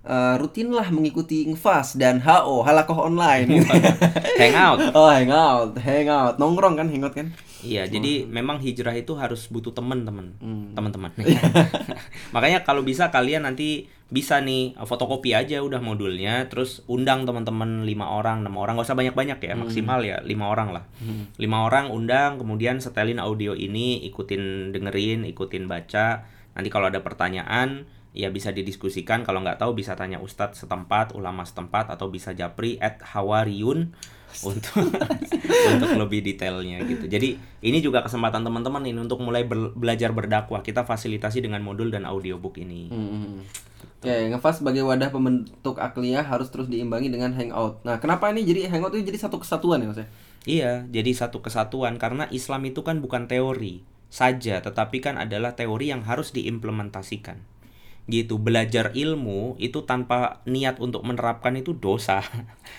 Eh, 0.00 0.34
rutinlah 0.40 0.88
mengikuti 0.96 1.44
ngfas 1.44 2.00
dan 2.00 2.24
HO 2.24 2.64
halakoh 2.64 3.04
online. 3.04 3.60
Hangout. 4.40 4.96
oh, 4.96 5.12
hangout, 5.12 5.76
hangout, 5.76 6.40
nongkrong 6.40 6.80
kan, 6.80 6.88
hangout 6.88 7.12
kan? 7.12 7.36
Iya, 7.60 7.84
jadi 7.84 8.24
memang 8.24 8.56
hijrah 8.64 8.96
itu 8.96 9.12
harus 9.20 9.44
butuh 9.52 9.76
temen 9.76 10.08
teman, 10.08 10.32
Hmm. 10.40 10.72
teman-teman. 10.72 11.12
Makanya 12.34 12.64
kalau 12.64 12.80
bisa 12.80 13.12
kalian 13.12 13.44
nanti 13.44 13.92
bisa 14.08 14.40
nih 14.40 14.72
fotokopi 14.80 15.36
aja 15.36 15.60
udah 15.60 15.84
modulnya, 15.84 16.48
terus 16.48 16.80
undang 16.88 17.28
teman-teman 17.28 17.84
lima 17.84 18.08
orang, 18.08 18.40
enam 18.40 18.56
orang, 18.56 18.80
gak 18.80 18.88
usah 18.88 18.96
banyak-banyak 18.96 19.36
ya, 19.36 19.52
maksimal 19.52 20.00
ya 20.00 20.24
lima 20.24 20.48
orang 20.48 20.72
lah. 20.72 20.84
Lima 21.36 21.68
orang 21.68 21.92
undang, 21.92 22.40
kemudian 22.40 22.80
setelin 22.80 23.20
audio 23.20 23.52
ini, 23.52 24.00
ikutin 24.08 24.72
dengerin, 24.72 25.28
ikutin 25.28 25.68
baca. 25.68 26.24
Nanti 26.56 26.72
kalau 26.72 26.88
ada 26.88 27.04
pertanyaan 27.04 27.84
ya 28.10 28.28
bisa 28.28 28.50
didiskusikan 28.50 29.22
kalau 29.22 29.42
nggak 29.42 29.62
tahu 29.62 29.78
bisa 29.78 29.94
tanya 29.94 30.18
ustadz 30.18 30.66
setempat 30.66 31.14
ulama 31.14 31.46
setempat 31.46 31.90
atau 31.94 32.10
bisa 32.10 32.34
japri 32.34 32.74
at 32.82 32.98
hawariun 33.02 33.94
untuk 34.50 34.86
untuk 35.74 35.90
lebih 35.98 36.22
detailnya 36.22 36.82
gitu 36.86 37.10
jadi 37.10 37.34
ini 37.66 37.78
juga 37.82 38.06
kesempatan 38.06 38.46
teman-teman 38.46 38.82
ini 38.86 38.98
untuk 39.02 39.18
mulai 39.18 39.42
ber- 39.42 39.74
belajar 39.74 40.14
berdakwah 40.14 40.62
kita 40.62 40.86
fasilitasi 40.86 41.42
dengan 41.42 41.62
modul 41.66 41.90
dan 41.90 42.06
audiobook 42.06 42.58
ini 42.58 42.90
Hmm. 42.90 43.42
Oke, 44.00 44.32
ngefas 44.32 44.64
sebagai 44.64 44.80
wadah 44.80 45.12
pembentuk 45.12 45.76
akliyah 45.76 46.24
harus 46.24 46.48
terus 46.48 46.72
diimbangi 46.72 47.12
dengan 47.12 47.36
hangout. 47.36 47.84
Nah, 47.84 48.00
kenapa 48.00 48.32
ini 48.32 48.48
jadi 48.48 48.72
hangout 48.72 48.96
itu 48.96 49.12
jadi 49.12 49.28
satu 49.28 49.36
kesatuan 49.36 49.84
ya, 49.84 49.92
Mas? 49.92 50.00
ya? 50.00 50.08
iya 50.48 50.88
jadi 50.88 51.10
satu 51.12 51.44
kesatuan 51.44 52.00
karena 52.00 52.24
Islam 52.32 52.64
itu 52.64 52.80
kan 52.80 53.00
bukan 53.04 53.28
teori 53.28 53.84
saja 54.08 54.58
tetapi 54.64 54.98
kan 55.04 55.20
adalah 55.20 55.54
teori 55.54 55.92
yang 55.92 56.02
harus 56.02 56.32
diimplementasikan 56.32 57.38
gitu 58.10 58.42
belajar 58.42 58.90
ilmu 58.92 59.54
itu 59.62 59.86
tanpa 59.86 60.42
niat 60.44 60.82
untuk 60.82 61.06
menerapkan 61.06 61.54
itu 61.54 61.72
dosa. 61.78 62.20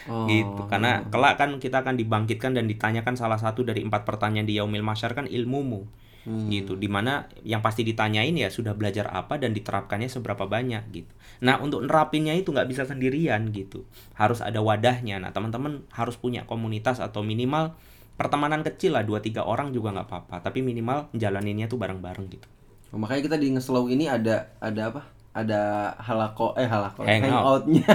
Oh. 0.10 0.26
gitu 0.26 0.66
karena 0.66 1.06
kelak 1.14 1.38
kan 1.38 1.62
kita 1.62 1.86
akan 1.86 1.94
dibangkitkan 1.94 2.58
dan 2.58 2.66
ditanyakan 2.66 3.14
salah 3.14 3.38
satu 3.38 3.62
dari 3.62 3.86
empat 3.86 4.02
pertanyaan 4.02 4.50
di 4.50 4.58
yaumil 4.58 4.84
masyar 4.84 5.16
kan 5.16 5.26
ilmumu. 5.30 5.88
Gitu 6.22 6.78
di 6.78 6.86
mana 6.86 7.26
yang 7.42 7.66
pasti 7.66 7.82
ditanyain 7.82 8.34
ya 8.38 8.54
sudah 8.54 8.78
belajar 8.78 9.10
apa 9.10 9.42
dan 9.42 9.58
diterapkannya 9.58 10.06
seberapa 10.06 10.46
banyak 10.46 10.84
gitu. 10.94 11.12
Nah 11.42 11.58
untuk 11.58 11.82
nerapinnya 11.82 12.38
itu 12.38 12.54
nggak 12.54 12.70
bisa 12.70 12.86
sendirian 12.86 13.50
gitu. 13.50 13.90
Harus 14.14 14.46
ada 14.46 14.62
wadahnya. 14.62 15.18
Nah 15.18 15.34
teman-teman 15.34 15.82
harus 15.90 16.18
punya 16.22 16.46
komunitas 16.46 17.02
atau 17.02 17.26
minimal 17.26 17.74
pertemanan 18.22 18.62
kecil 18.62 18.94
lah 18.94 19.02
dua 19.02 19.18
tiga 19.18 19.42
orang 19.50 19.74
juga 19.74 19.98
nggak 19.98 20.08
apa-apa. 20.08 20.36
Tapi 20.46 20.62
minimal 20.62 21.10
jalaninnya 21.18 21.66
tuh 21.66 21.82
bareng-bareng 21.82 22.28
gitu. 22.30 22.48
Oh, 22.92 23.00
makanya 23.00 23.32
kita 23.32 23.38
di 23.40 23.48
ngeslow 23.56 23.88
ini 23.88 24.06
ada 24.12 24.52
ada 24.60 24.92
apa? 24.92 25.02
Ada 25.32 25.96
halako 25.96 26.52
eh 26.60 26.68
halako 26.68 27.08
Hangout. 27.08 27.64
hangoutnya. 27.64 27.88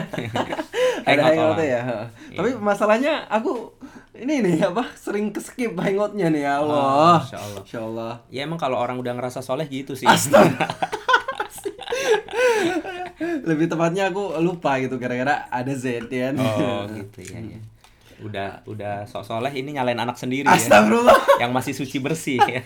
ada 1.08 1.20
Hangout 1.20 1.56
hangoutnya 1.60 1.66
ya. 1.68 1.82
Tapi 2.32 2.50
masalahnya 2.56 3.28
aku 3.28 3.76
ini 4.16 4.40
nih 4.40 4.64
apa 4.64 4.88
sering 4.96 5.28
ke 5.28 5.40
skip 5.44 5.76
hangoutnya 5.76 6.32
nih 6.32 6.48
ya 6.48 6.64
Allah. 6.64 7.20
Masya 7.20 7.36
Allah. 7.36 7.60
Insya 7.60 7.80
Allah. 7.84 8.12
ya 8.32 8.40
emang 8.48 8.56
kalau 8.56 8.80
orang 8.80 8.96
udah 8.96 9.12
ngerasa 9.12 9.44
soleh 9.44 9.68
gitu 9.68 9.92
sih 9.92 10.08
Astaga. 10.08 10.64
Lebih 13.48 13.68
tepatnya 13.68 14.08
aku 14.08 14.36
lupa 14.40 14.76
gitu 14.80 14.96
gara-gara 14.96 15.48
ada 15.48 15.72
Z 15.72 16.08
ya. 16.08 16.32
oh 16.36 16.84
gitu 16.90 17.20
ya, 17.20 17.38
ya. 17.40 17.60
udah 18.16 18.48
udah 18.64 18.94
sok 19.04 19.24
soleh 19.24 19.52
ini 19.52 19.76
nyalain 19.76 19.96
anak 19.96 20.16
sendiri 20.16 20.48
ya 20.48 20.56
Astagfirullah. 20.56 21.40
yang 21.40 21.52
masih 21.52 21.76
suci 21.76 22.00
bersih 22.00 22.40
ya. 22.40 22.64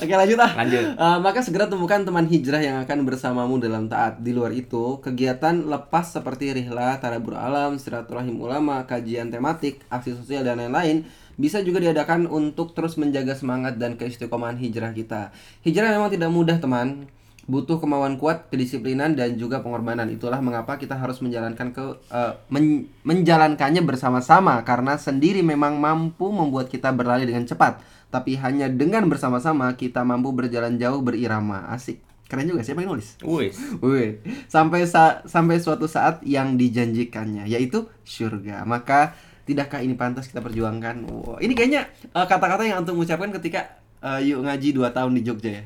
Oke 0.00 0.14
lanjut 0.14 0.38
ah. 0.42 0.52
Lanjut. 0.58 0.84
Eh, 0.94 1.18
maka 1.22 1.38
segera 1.44 1.70
temukan 1.70 2.02
teman 2.02 2.26
hijrah 2.26 2.62
yang 2.62 2.76
akan 2.82 2.98
bersamamu 3.06 3.60
dalam 3.62 3.86
taat. 3.86 4.18
Di 4.18 4.34
luar 4.34 4.50
itu, 4.50 4.98
kegiatan 4.98 5.54
lepas 5.66 6.14
seperti 6.14 6.54
rihlah, 6.54 6.98
tarabur 6.98 7.38
alam, 7.38 7.78
silaturahim 7.78 8.40
ulama, 8.40 8.82
kajian 8.88 9.30
tematik, 9.30 9.84
aksi 9.92 10.16
sosial 10.18 10.42
dan 10.42 10.58
lain-lain 10.58 11.06
bisa 11.34 11.58
juga 11.66 11.82
diadakan 11.82 12.30
untuk 12.30 12.78
terus 12.78 12.94
menjaga 12.94 13.34
semangat 13.34 13.74
dan 13.74 13.98
keistiqomahan 13.98 14.54
hijrah 14.54 14.94
kita. 14.94 15.34
Hijrah 15.66 15.90
memang 15.90 16.10
tidak 16.14 16.30
mudah, 16.30 16.62
teman. 16.62 17.10
Butuh 17.44 17.76
kemauan 17.76 18.16
kuat, 18.16 18.48
kedisiplinan 18.48 19.12
dan 19.12 19.36
juga 19.36 19.60
pengorbanan. 19.60 20.08
Itulah 20.08 20.40
mengapa 20.40 20.80
kita 20.80 20.96
harus 20.96 21.20
menjalankan 21.20 21.76
ke 21.76 21.84
eh, 22.08 22.32
men- 22.48 22.88
menjalankannya 23.04 23.84
bersama-sama 23.84 24.64
karena 24.64 24.96
sendiri 24.96 25.44
memang 25.44 25.76
mampu 25.76 26.32
membuat 26.32 26.72
kita 26.72 26.88
berlari 26.94 27.28
dengan 27.28 27.44
cepat 27.44 27.84
tapi 28.14 28.38
hanya 28.38 28.70
dengan 28.70 29.10
bersama-sama 29.10 29.74
kita 29.74 30.06
mampu 30.06 30.30
berjalan 30.30 30.78
jauh 30.78 31.02
berirama. 31.02 31.66
Asik. 31.66 31.98
Keren 32.30 32.46
juga 32.46 32.62
siapa 32.62 32.80
yang 32.80 32.94
nulis? 32.94 33.18
Wis. 33.20 33.58
Wih, 33.82 34.22
sampai 34.46 34.86
sa- 34.86 35.26
sampai 35.26 35.58
suatu 35.58 35.90
saat 35.90 36.22
yang 36.22 36.54
dijanjikannya 36.54 37.50
yaitu 37.50 37.90
surga. 38.06 38.62
Maka 38.62 39.18
tidakkah 39.44 39.82
ini 39.82 39.98
pantas 39.98 40.30
kita 40.30 40.38
perjuangkan? 40.40 41.04
Wow, 41.04 41.42
ini 41.42 41.52
kayaknya 41.52 41.90
eh, 41.90 42.26
kata-kata 42.30 42.62
yang 42.64 42.86
antum 42.86 42.96
ucapkan 42.96 43.34
ketika 43.34 43.82
eh, 43.98 44.30
yuk 44.30 44.46
ngaji 44.46 44.72
2 44.72 44.94
tahun 44.94 45.12
di 45.18 45.22
Jogja 45.26 45.50
ya. 45.50 45.64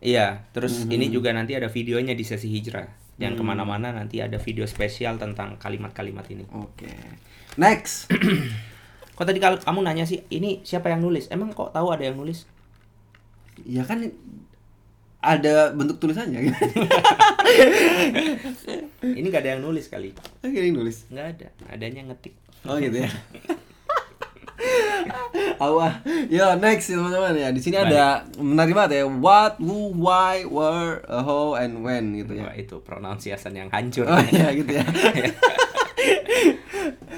Iya, 0.00 0.26
terus 0.56 0.88
ini 0.88 1.12
juga 1.12 1.28
nanti 1.36 1.52
ada 1.52 1.68
videonya 1.68 2.16
di 2.16 2.24
sesi 2.24 2.48
hijrah. 2.48 2.88
Jangan 3.20 3.36
ke 3.36 3.44
mana-mana, 3.44 3.92
nanti 3.92 4.24
ada 4.24 4.40
video 4.40 4.64
spesial 4.64 5.20
tentang 5.20 5.60
kalimat-kalimat 5.60 6.24
ini. 6.32 6.48
Oke. 6.56 6.88
Next. 7.60 8.08
Kok 9.20 9.28
tadi 9.28 9.36
kalau 9.36 9.60
kamu 9.60 9.84
nanya 9.84 10.08
sih, 10.08 10.24
ini 10.32 10.64
siapa 10.64 10.88
yang 10.88 11.04
nulis? 11.04 11.28
Emang 11.28 11.52
kok 11.52 11.76
tahu 11.76 11.92
ada 11.92 12.08
yang 12.08 12.16
nulis? 12.16 12.48
ya 13.68 13.84
kan 13.84 14.00
ada 15.20 15.76
bentuk 15.76 16.00
tulisannya. 16.00 16.48
Ini 19.20 19.26
gak 19.28 19.44
ada 19.44 19.52
yang 19.52 19.60
nulis 19.60 19.92
kali. 19.92 20.16
Gini 20.40 20.72
nulis. 20.72 21.04
Nggak 21.12 21.26
ada, 21.36 21.52
adanya 21.68 22.08
ngetik. 22.08 22.32
Oh 22.64 22.80
gitu 22.80 23.04
ya. 23.04 23.10
Awah, 25.60 26.00
yo 26.32 26.56
next 26.56 26.88
ya, 26.88 26.96
teman-teman 26.96 27.36
ya. 27.36 27.48
Di 27.52 27.60
sini 27.60 27.76
ada 27.76 28.24
menarik 28.40 28.72
banget 28.72 29.04
ya. 29.04 29.08
What, 29.08 29.60
who, 29.60 29.92
why, 29.92 30.48
where, 30.48 31.04
how, 31.04 31.60
and 31.60 31.84
when 31.84 32.16
gitu 32.16 32.40
ya. 32.40 32.48
Wah, 32.48 32.56
itu 32.56 32.80
pronunciation 32.80 33.52
yang 33.52 33.68
hancur. 33.68 34.08
Oh 34.08 34.20
iya 34.32 34.56
gitu 34.56 34.80
ya. 34.80 34.84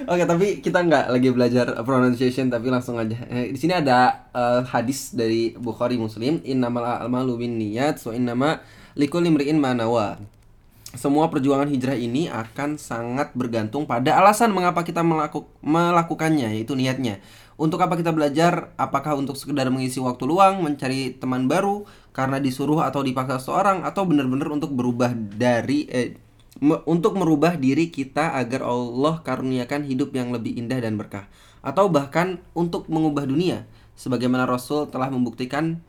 Oke, 0.03 0.27
tapi 0.27 0.47
kita 0.59 0.83
nggak 0.83 1.15
lagi 1.15 1.31
belajar 1.31 1.67
pronunciation 1.87 2.51
tapi 2.51 2.67
langsung 2.75 2.99
aja. 2.99 3.15
Eh, 3.31 3.55
di 3.55 3.59
sini 3.59 3.79
ada 3.79 4.27
eh, 4.35 4.61
hadis 4.67 5.15
dari 5.15 5.55
Bukhari 5.55 5.95
Muslim, 5.95 6.43
innamal 6.43 6.83
a'malu 7.07 7.47
binniyat 7.47 8.03
wa 8.03 8.13
innama 8.15 8.51
likulli 8.99 9.31
imri'in 9.31 9.63
ma 9.63 9.79
nawa. 9.79 10.19
Semua 10.93 11.31
perjuangan 11.33 11.71
hijrah 11.71 11.97
ini 11.97 12.29
akan 12.29 12.77
sangat 12.77 13.33
bergantung 13.33 13.89
pada 13.89 14.19
alasan 14.19 14.53
mengapa 14.53 14.85
kita 14.85 15.01
melaku- 15.01 15.49
melakukannya, 15.65 16.53
yaitu 16.53 16.77
niatnya. 16.77 17.23
Untuk 17.57 17.81
apa 17.81 17.97
kita 17.97 18.13
belajar? 18.13 18.75
Apakah 18.77 19.17
untuk 19.17 19.39
sekedar 19.39 19.71
mengisi 19.73 20.03
waktu 20.03 20.27
luang, 20.29 20.61
mencari 20.61 21.17
teman 21.17 21.49
baru, 21.49 21.89
karena 22.13 22.43
disuruh 22.43 22.85
atau 22.85 23.01
dipaksa 23.01 23.41
seorang, 23.41 23.89
atau 23.89 24.05
benar-benar 24.05 24.53
untuk 24.53 24.75
berubah 24.77 25.17
dari 25.17 25.89
eh, 25.89 26.13
me- 26.61 26.83
untuk 26.85 27.17
merubah 27.17 27.57
diri 27.57 27.89
kita 27.89 28.37
agar 28.37 28.67
Allah 28.67 29.23
karuniakan 29.25 29.87
hidup 29.87 30.13
yang 30.13 30.35
lebih 30.35 30.59
indah 30.59 30.83
dan 30.83 30.99
berkah, 30.99 31.31
atau 31.63 31.89
bahkan 31.89 32.43
untuk 32.53 32.91
mengubah 32.91 33.25
dunia, 33.25 33.65
sebagaimana 33.95 34.45
Rasul 34.45 34.91
telah 34.91 35.09
membuktikan 35.09 35.81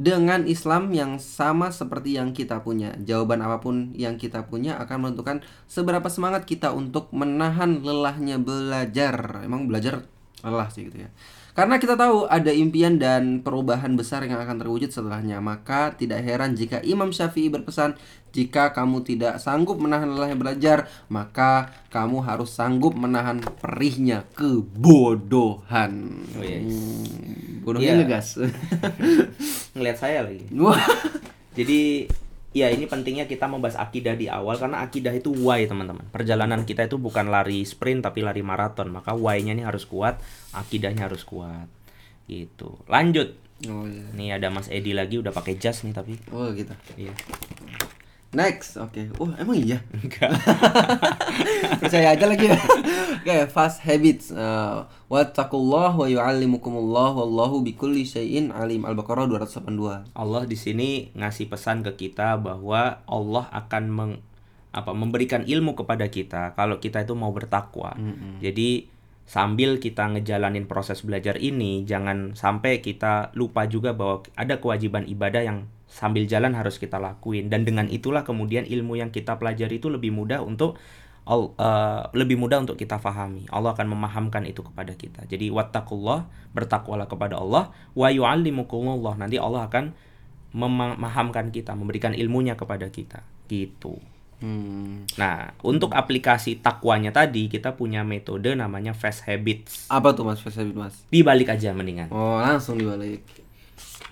dengan 0.00 0.48
Islam 0.48 0.94
yang 0.96 1.20
sama 1.20 1.68
seperti 1.68 2.16
yang 2.16 2.32
kita 2.32 2.64
punya. 2.64 2.96
Jawaban 3.04 3.44
apa 3.44 3.60
pun 3.60 3.92
yang 3.92 4.16
kita 4.16 4.48
punya 4.48 4.80
akan 4.80 5.10
menentukan 5.10 5.44
seberapa 5.68 6.08
semangat 6.08 6.48
kita 6.48 6.72
untuk 6.72 7.12
menahan 7.12 7.84
lelahnya 7.84 8.40
belajar. 8.40 9.44
Emang 9.44 9.68
belajar 9.68 10.08
lelah 10.40 10.72
sih 10.72 10.88
gitu 10.88 11.04
ya. 11.04 11.10
Karena 11.60 11.76
kita 11.76 11.92
tahu 11.92 12.24
ada 12.24 12.48
impian 12.56 12.96
dan 12.96 13.44
perubahan 13.44 13.92
besar 13.92 14.24
yang 14.24 14.40
akan 14.40 14.64
terwujud 14.64 14.88
setelahnya, 14.88 15.44
maka 15.44 15.92
tidak 15.92 16.24
heran 16.24 16.56
jika 16.56 16.80
Imam 16.80 17.12
Syafi'i 17.12 17.52
berpesan, 17.52 18.00
jika 18.32 18.72
kamu 18.72 19.04
tidak 19.04 19.36
sanggup 19.44 19.76
menahan 19.76 20.08
lelahnya 20.08 20.40
belajar, 20.40 20.88
maka 21.12 21.68
kamu 21.92 22.24
harus 22.24 22.56
sanggup 22.56 22.96
menahan 22.96 23.44
perihnya 23.44 24.24
kebodohan. 24.32 26.24
Oh, 26.32 26.40
yes. 26.40 26.64
Hmm, 26.64 27.60
bodohnya 27.60 27.92
Iya. 27.92 28.00
ngegas. 28.08 28.28
Ngeliat 29.76 29.98
saya 30.00 30.24
lagi. 30.24 30.48
Jadi 31.52 32.08
ya 32.50 32.66
ini 32.66 32.90
pentingnya 32.90 33.30
kita 33.30 33.46
membahas 33.46 33.78
akidah 33.78 34.18
di 34.18 34.26
awal 34.26 34.58
karena 34.58 34.82
akidah 34.82 35.14
itu 35.14 35.30
why 35.30 35.62
teman-teman. 35.66 36.06
Perjalanan 36.10 36.66
kita 36.66 36.90
itu 36.90 36.98
bukan 36.98 37.30
lari 37.30 37.62
sprint 37.62 38.02
tapi 38.02 38.26
lari 38.26 38.42
maraton. 38.42 38.90
Maka 38.90 39.14
why-nya 39.14 39.54
ini 39.54 39.62
harus 39.62 39.86
kuat, 39.86 40.18
akidahnya 40.54 41.06
harus 41.06 41.22
kuat. 41.22 41.70
Gitu. 42.26 42.78
Lanjut. 42.90 43.38
Oh 43.68 43.84
iya. 43.84 44.06
Nih 44.16 44.28
ada 44.34 44.48
Mas 44.48 44.72
Edi 44.72 44.96
lagi 44.96 45.20
udah 45.20 45.30
pakai 45.30 45.60
jas 45.60 45.84
nih 45.84 45.94
tapi. 45.94 46.16
Oh 46.32 46.50
gitu. 46.50 46.72
Iya. 46.96 47.14
Next, 48.30 48.78
oke. 48.78 49.10
Oh 49.18 49.26
emang 49.42 49.58
iya. 49.58 49.82
Enggak. 49.98 50.30
Percaya 51.82 52.14
aja 52.14 52.26
lagi 52.30 52.46
ya. 52.46 52.54
Oke, 53.20 53.36
fast 53.50 53.82
habits. 53.82 54.30
Uh, 54.30 54.86
Wattaqullah 55.10 55.98
wa 55.98 56.06
yu'allimukumullah 56.06 57.10
wallahu 57.10 57.66
bikulli 57.66 58.06
syai'in 58.06 58.54
alim. 58.54 58.86
Al-Baqarah 58.86 59.26
282. 59.26 60.14
Allah 60.14 60.42
di 60.46 60.54
sini 60.54 61.10
ngasih 61.18 61.50
pesan 61.50 61.82
ke 61.82 62.06
kita 62.06 62.38
bahwa 62.38 63.02
Allah 63.10 63.50
akan 63.50 63.84
meng, 63.90 64.12
apa 64.70 64.94
memberikan 64.94 65.42
ilmu 65.42 65.74
kepada 65.74 66.06
kita 66.06 66.54
kalau 66.54 66.78
kita 66.78 67.02
itu 67.02 67.18
mau 67.18 67.34
bertakwa. 67.34 67.98
Jadi 68.38 68.86
sambil 69.26 69.82
kita 69.82 70.06
ngejalanin 70.06 70.70
proses 70.70 71.02
belajar 71.02 71.34
ini 71.38 71.82
jangan 71.82 72.38
sampai 72.38 72.78
kita 72.78 73.34
lupa 73.34 73.66
juga 73.66 73.90
bahwa 73.90 74.22
ada 74.38 74.62
kewajiban 74.62 75.06
ibadah 75.10 75.42
yang 75.42 75.58
sambil 75.90 76.24
jalan 76.30 76.54
harus 76.54 76.78
kita 76.78 77.02
lakuin 77.02 77.50
dan 77.50 77.66
dengan 77.66 77.90
itulah 77.90 78.22
kemudian 78.22 78.62
ilmu 78.62 78.94
yang 78.94 79.10
kita 79.10 79.36
pelajari 79.42 79.82
itu 79.82 79.90
lebih 79.90 80.14
mudah 80.14 80.38
untuk 80.38 80.78
eh, 81.26 82.02
lebih 82.14 82.38
mudah 82.38 82.62
untuk 82.62 82.78
kita 82.78 83.02
fahami. 83.02 83.50
Allah 83.50 83.74
akan 83.74 83.90
memahamkan 83.90 84.46
itu 84.46 84.62
kepada 84.62 84.94
kita. 84.94 85.26
Jadi 85.26 85.50
wattaqullah, 85.50 86.30
bertakwalah 86.54 87.10
kepada 87.10 87.42
Allah, 87.42 87.74
wa 87.98 88.08
yu'allimukumullah. 88.08 89.18
Nanti 89.18 89.36
Allah 89.36 89.66
akan 89.66 89.92
memahamkan 90.54 91.50
kita, 91.50 91.74
memberikan 91.74 92.14
ilmunya 92.14 92.54
kepada 92.54 92.86
kita. 92.90 93.26
Gitu. 93.50 93.98
Hmm. 94.40 95.04
Nah, 95.20 95.52
untuk 95.60 95.92
aplikasi 95.92 96.64
takwanya 96.64 97.12
tadi 97.12 97.52
kita 97.52 97.76
punya 97.76 98.00
metode 98.00 98.56
namanya 98.56 98.96
fast 98.96 99.28
habits. 99.28 99.84
Apa 99.92 100.16
tuh 100.16 100.24
Mas 100.24 100.40
fast 100.40 100.56
habit 100.56 100.72
Mas? 100.72 100.94
Dibalik 101.12 101.52
aja 101.52 101.76
mendingan. 101.76 102.08
Oh, 102.08 102.40
langsung 102.40 102.80
dibalik. 102.80 103.20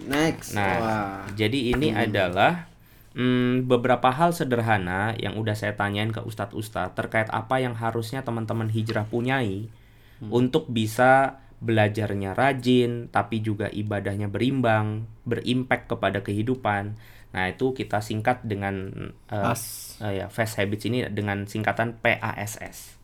Next. 0.04 0.54
Nah, 0.54 0.74
Wah. 0.78 1.20
jadi 1.34 1.74
ini 1.74 1.90
adalah 1.90 2.70
mm, 3.18 3.66
beberapa 3.66 4.14
hal 4.14 4.30
sederhana 4.30 5.18
yang 5.18 5.34
udah 5.34 5.58
saya 5.58 5.74
tanyain 5.74 6.14
ke 6.14 6.22
ustadz-ustadz 6.22 6.94
terkait 6.94 7.26
apa 7.34 7.58
yang 7.58 7.74
harusnya 7.74 8.22
teman-teman 8.22 8.70
hijrah 8.70 9.06
punyai 9.08 9.66
untuk 10.18 10.66
bisa 10.66 11.38
belajarnya 11.58 12.38
rajin, 12.38 13.10
tapi 13.10 13.42
juga 13.42 13.66
ibadahnya 13.70 14.30
berimbang, 14.30 15.06
berimpact 15.26 15.90
kepada 15.90 16.22
kehidupan. 16.22 16.94
Nah, 17.34 17.44
itu 17.50 17.74
kita 17.74 18.00
singkat 18.00 18.46
dengan 18.46 18.90
Pas. 19.26 19.62
eh, 20.00 20.22
ya 20.22 20.26
fast 20.30 20.58
habits 20.58 20.86
ini 20.86 21.06
dengan 21.10 21.44
singkatan 21.44 21.98
PASS. 21.98 22.98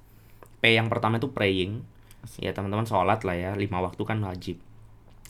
P 0.63 0.63
yang 0.75 0.89
pertama 0.89 1.19
itu 1.19 1.31
praying. 1.31 1.83
Ya, 2.41 2.57
teman-teman 2.57 2.89
sholat 2.89 3.21
lah 3.21 3.37
ya, 3.37 3.51
lima 3.53 3.85
waktu 3.85 4.01
kan 4.07 4.23
wajib. 4.25 4.57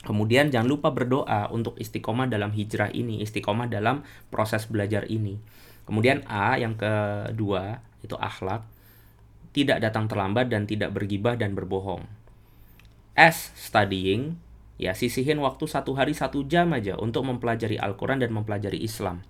Kemudian 0.05 0.53
jangan 0.53 0.69
lupa 0.69 0.93
berdoa 0.93 1.49
untuk 1.49 1.81
istiqomah 1.81 2.29
dalam 2.29 2.53
hijrah 2.53 2.93
ini, 2.93 3.25
istiqomah 3.25 3.73
dalam 3.73 4.05
proses 4.29 4.69
belajar 4.69 5.09
ini. 5.09 5.41
Kemudian 5.89 6.25
A 6.29 6.61
yang 6.61 6.77
kedua 6.77 7.81
itu 8.05 8.13
akhlak, 8.21 8.69
tidak 9.57 9.81
datang 9.81 10.05
terlambat 10.05 10.53
dan 10.53 10.69
tidak 10.69 10.93
bergibah 10.93 11.41
dan 11.41 11.57
berbohong. 11.57 12.05
S 13.17 13.55
studying, 13.57 14.37
ya 14.77 14.93
sisihin 14.93 15.41
waktu 15.41 15.65
satu 15.65 15.97
hari 15.97 16.13
satu 16.13 16.45
jam 16.45 16.75
aja 16.77 17.01
untuk 17.01 17.25
mempelajari 17.25 17.81
Al-Quran 17.81 18.21
dan 18.21 18.35
mempelajari 18.35 18.83
Islam. 18.83 19.25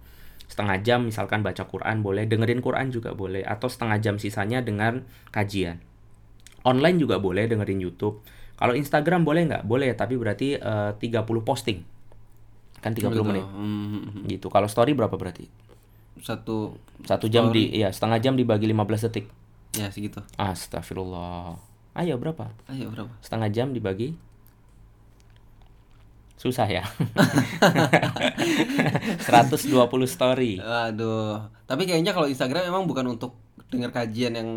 Setengah 0.48 0.80
jam 0.82 1.06
misalkan 1.06 1.44
baca 1.44 1.64
Quran 1.68 2.02
boleh, 2.02 2.24
dengerin 2.26 2.64
Quran 2.64 2.90
juga 2.90 3.12
boleh, 3.12 3.44
atau 3.46 3.68
setengah 3.68 3.98
jam 4.00 4.16
sisanya 4.16 4.60
dengan 4.64 5.04
kajian. 5.30 5.80
Online 6.64 6.96
juga 6.96 7.20
boleh 7.20 7.44
dengerin 7.44 7.80
YouTube. 7.80 8.24
Kalau 8.54 8.72
Instagram 8.72 9.22
boleh 9.22 9.42
nggak? 9.44 9.62
Boleh, 9.64 9.90
tapi 9.92 10.14
berarti 10.14 10.54
eh, 10.54 10.90
30 10.94 11.42
posting. 11.42 11.82
Kan 12.78 12.92
30 12.92 13.10
Gitu. 13.10 13.22
menit. 13.24 13.44
Hmm. 13.44 14.24
Gitu. 14.24 14.46
Kalau 14.46 14.66
story 14.66 14.92
berapa 14.92 15.14
berarti? 15.14 15.46
Satu 16.20 16.74
Satu 17.02 17.26
jam 17.26 17.50
di 17.50 17.70
ya 17.70 17.90
setengah 17.90 18.18
jam 18.18 18.32
dibagi 18.34 18.66
15 18.66 19.04
detik. 19.04 19.26
ya 19.74 19.90
segitu. 19.90 20.22
Astagfirullah. 20.38 21.58
Ayo 21.94 22.14
berapa? 22.14 22.50
Ayo 22.66 22.90
berapa? 22.90 23.10
Setengah 23.18 23.50
jam 23.50 23.70
dibagi 23.70 24.14
Susah 26.34 26.66
ya 26.66 26.82
120 29.22 29.70
story 30.04 30.58
Aduh. 30.60 31.40
Tapi 31.64 31.82
kayaknya 31.84 32.10
kalau 32.10 32.26
Instagram 32.26 32.66
memang 32.66 32.84
bukan 32.84 33.06
untuk 33.08 33.38
dengar 33.70 33.90
kajian 33.90 34.34
yang 34.34 34.50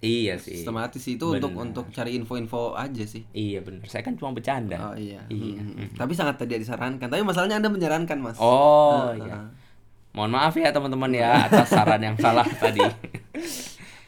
Iya 0.00 0.40
sih 0.40 0.64
sistematis 0.64 1.04
itu 1.04 1.20
untuk 1.36 1.52
Benar. 1.52 1.64
untuk 1.68 1.84
cari 1.92 2.16
info-info 2.16 2.72
aja 2.72 3.04
sih. 3.04 3.20
Iya 3.36 3.60
bener 3.60 3.84
Saya 3.84 4.00
kan 4.00 4.16
cuma 4.16 4.32
bercanda 4.32 4.80
Oh 4.80 4.96
iya. 4.96 5.20
Iya. 5.28 5.60
Hmm. 5.60 5.92
Tapi 5.92 6.16
sangat 6.16 6.40
tidak 6.40 6.64
disarankan. 6.64 7.04
Tapi 7.04 7.20
masalahnya 7.20 7.60
Anda 7.60 7.68
menyarankan, 7.68 8.16
Mas. 8.16 8.40
Oh 8.40 9.12
Heeh. 9.12 9.28
iya 9.28 9.36
Mohon 10.16 10.30
maaf 10.40 10.56
ya 10.56 10.72
teman-teman 10.72 11.12
ya 11.12 11.44
Atas 11.44 11.68
saran 11.68 12.00
yang 12.00 12.16
salah 12.16 12.48
tadi 12.64 12.80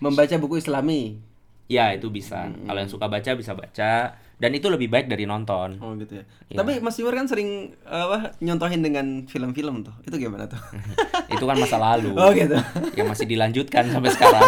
Membaca 0.01 0.33
buku 0.41 0.65
Islami. 0.65 1.21
Ya 1.69 1.93
itu 1.93 2.09
bisa 2.09 2.49
Kalau 2.49 2.79
yang 2.81 2.89
suka 2.89 3.13
baca 3.13 3.31
bisa 3.37 3.53
baca 3.53 4.17
Dan 4.17 4.51
itu 4.57 4.73
lebih 4.73 4.89
baik 4.89 5.13
dari 5.13 5.29
nonton 5.29 5.77
Oh 5.77 5.93
gitu 6.01 6.19
ya. 6.19 6.25
Iya. 6.49 6.57
Tapi 6.57 6.81
Mas 6.81 6.97
Iwar 6.99 7.15
kan 7.15 7.29
sering 7.29 7.77
apa 7.85 8.33
nyontohin 8.41 8.81
dengan 8.81 9.29
film-film 9.29 9.85
tuh. 9.85 9.93
Itu 10.09 10.17
gimana 10.17 10.49
tuh? 10.49 10.57
Itu 11.37 11.45
kan 11.45 11.61
masa 11.61 11.77
lalu 11.77 12.17
oh 12.23 12.33
gitu. 12.33 12.57
Yang 12.97 13.07
masih 13.13 13.27
dilanjutkan 13.29 13.93
sampai 13.93 14.09
sekarang 14.09 14.41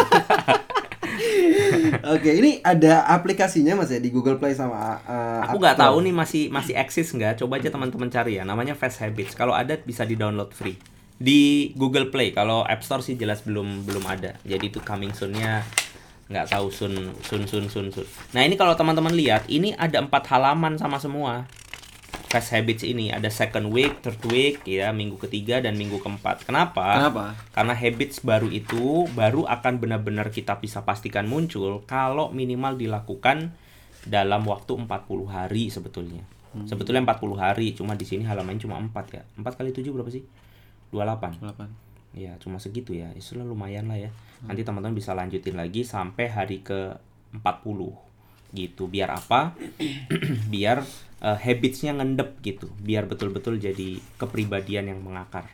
Oke, 2.14 2.30
ini 2.36 2.60
ada 2.60 3.08
aplikasinya 3.08 3.78
Mas 3.78 3.90
ya 3.90 4.00
di 4.00 4.12
Google 4.12 4.36
Play 4.36 4.52
sama 4.52 5.00
uh, 5.04 5.40
Aku 5.48 5.56
nggak 5.56 5.80
tahu 5.80 6.04
nih 6.04 6.14
masih 6.14 6.42
masih 6.52 6.74
eksis 6.76 7.10
nggak. 7.14 7.40
Coba 7.40 7.58
aja 7.58 7.72
teman-teman 7.72 8.08
cari 8.12 8.38
ya. 8.38 8.44
Namanya 8.44 8.76
Fast 8.76 9.00
Habits. 9.00 9.32
Kalau 9.34 9.56
ada 9.56 9.76
bisa 9.80 10.04
di 10.04 10.14
download 10.14 10.52
free 10.52 10.76
di 11.18 11.72
Google 11.78 12.10
Play. 12.10 12.34
Kalau 12.34 12.66
App 12.66 12.84
Store 12.84 13.00
sih 13.00 13.16
jelas 13.16 13.42
belum 13.46 13.86
belum 13.88 14.04
ada. 14.04 14.36
Jadi 14.44 14.68
itu 14.68 14.80
coming 14.82 15.14
soon-nya 15.14 15.64
nggak 16.24 16.56
tahu 16.56 16.72
soon 16.72 17.12
soon 17.20 17.44
soon 17.44 17.68
soon 17.68 17.86
soon. 17.92 18.06
Nah 18.32 18.42
ini 18.44 18.56
kalau 18.56 18.72
teman-teman 18.72 19.12
lihat 19.12 19.44
ini 19.48 19.76
ada 19.76 20.00
empat 20.00 20.24
halaman 20.32 20.80
sama 20.80 20.96
semua. 20.96 21.44
Fast 22.34 22.50
Habits 22.50 22.82
ini 22.82 23.14
ada 23.14 23.30
second 23.30 23.70
week, 23.70 24.02
third 24.02 24.18
week, 24.26 24.66
ya 24.66 24.90
minggu 24.90 25.22
ketiga 25.22 25.62
dan 25.62 25.78
minggu 25.78 26.02
keempat. 26.02 26.42
Kenapa? 26.42 26.98
Kenapa? 26.98 27.38
Karena 27.54 27.78
habits 27.78 28.26
baru 28.26 28.50
itu 28.50 29.06
baru 29.14 29.46
akan 29.46 29.78
benar-benar 29.78 30.34
kita 30.34 30.58
bisa 30.58 30.82
pastikan 30.82 31.30
muncul 31.30 31.86
kalau 31.86 32.34
minimal 32.34 32.74
dilakukan 32.74 33.54
dalam 34.02 34.42
waktu 34.50 34.74
40 34.74 34.90
hari 35.30 35.70
sebetulnya. 35.70 36.26
Sebetulnya 36.66 37.06
40 37.06 37.38
hari, 37.38 37.70
cuma 37.70 37.94
di 37.94 38.02
sini 38.02 38.26
halamannya 38.26 38.66
cuma 38.66 38.82
4 38.82 39.14
ya. 39.14 39.22
4 39.38 39.54
kali 39.54 39.70
7 39.70 39.94
berapa 39.94 40.10
sih? 40.10 40.26
28. 40.90 41.38
8. 41.38 42.18
Ya, 42.18 42.34
cuma 42.42 42.58
segitu 42.58 42.98
ya. 42.98 43.14
Itu 43.14 43.38
lumayan 43.38 43.86
lah 43.86 44.10
ya. 44.10 44.10
Nanti 44.42 44.66
teman-teman 44.66 44.98
bisa 44.98 45.14
lanjutin 45.14 45.54
lagi 45.54 45.86
sampai 45.86 46.34
hari 46.34 46.66
ke 46.66 46.98
40. 47.30 47.94
Gitu 48.54 48.86
biar 48.86 49.10
apa 49.18 49.58
biar 50.54 50.86
uh, 51.20 51.36
habitsnya 51.36 51.92
ngendep 51.98 52.38
gitu 52.40 52.70
biar 52.78 53.10
betul-betul 53.10 53.58
jadi 53.58 53.98
kepribadian 54.16 54.94
yang 54.94 55.00
mengakar 55.02 55.50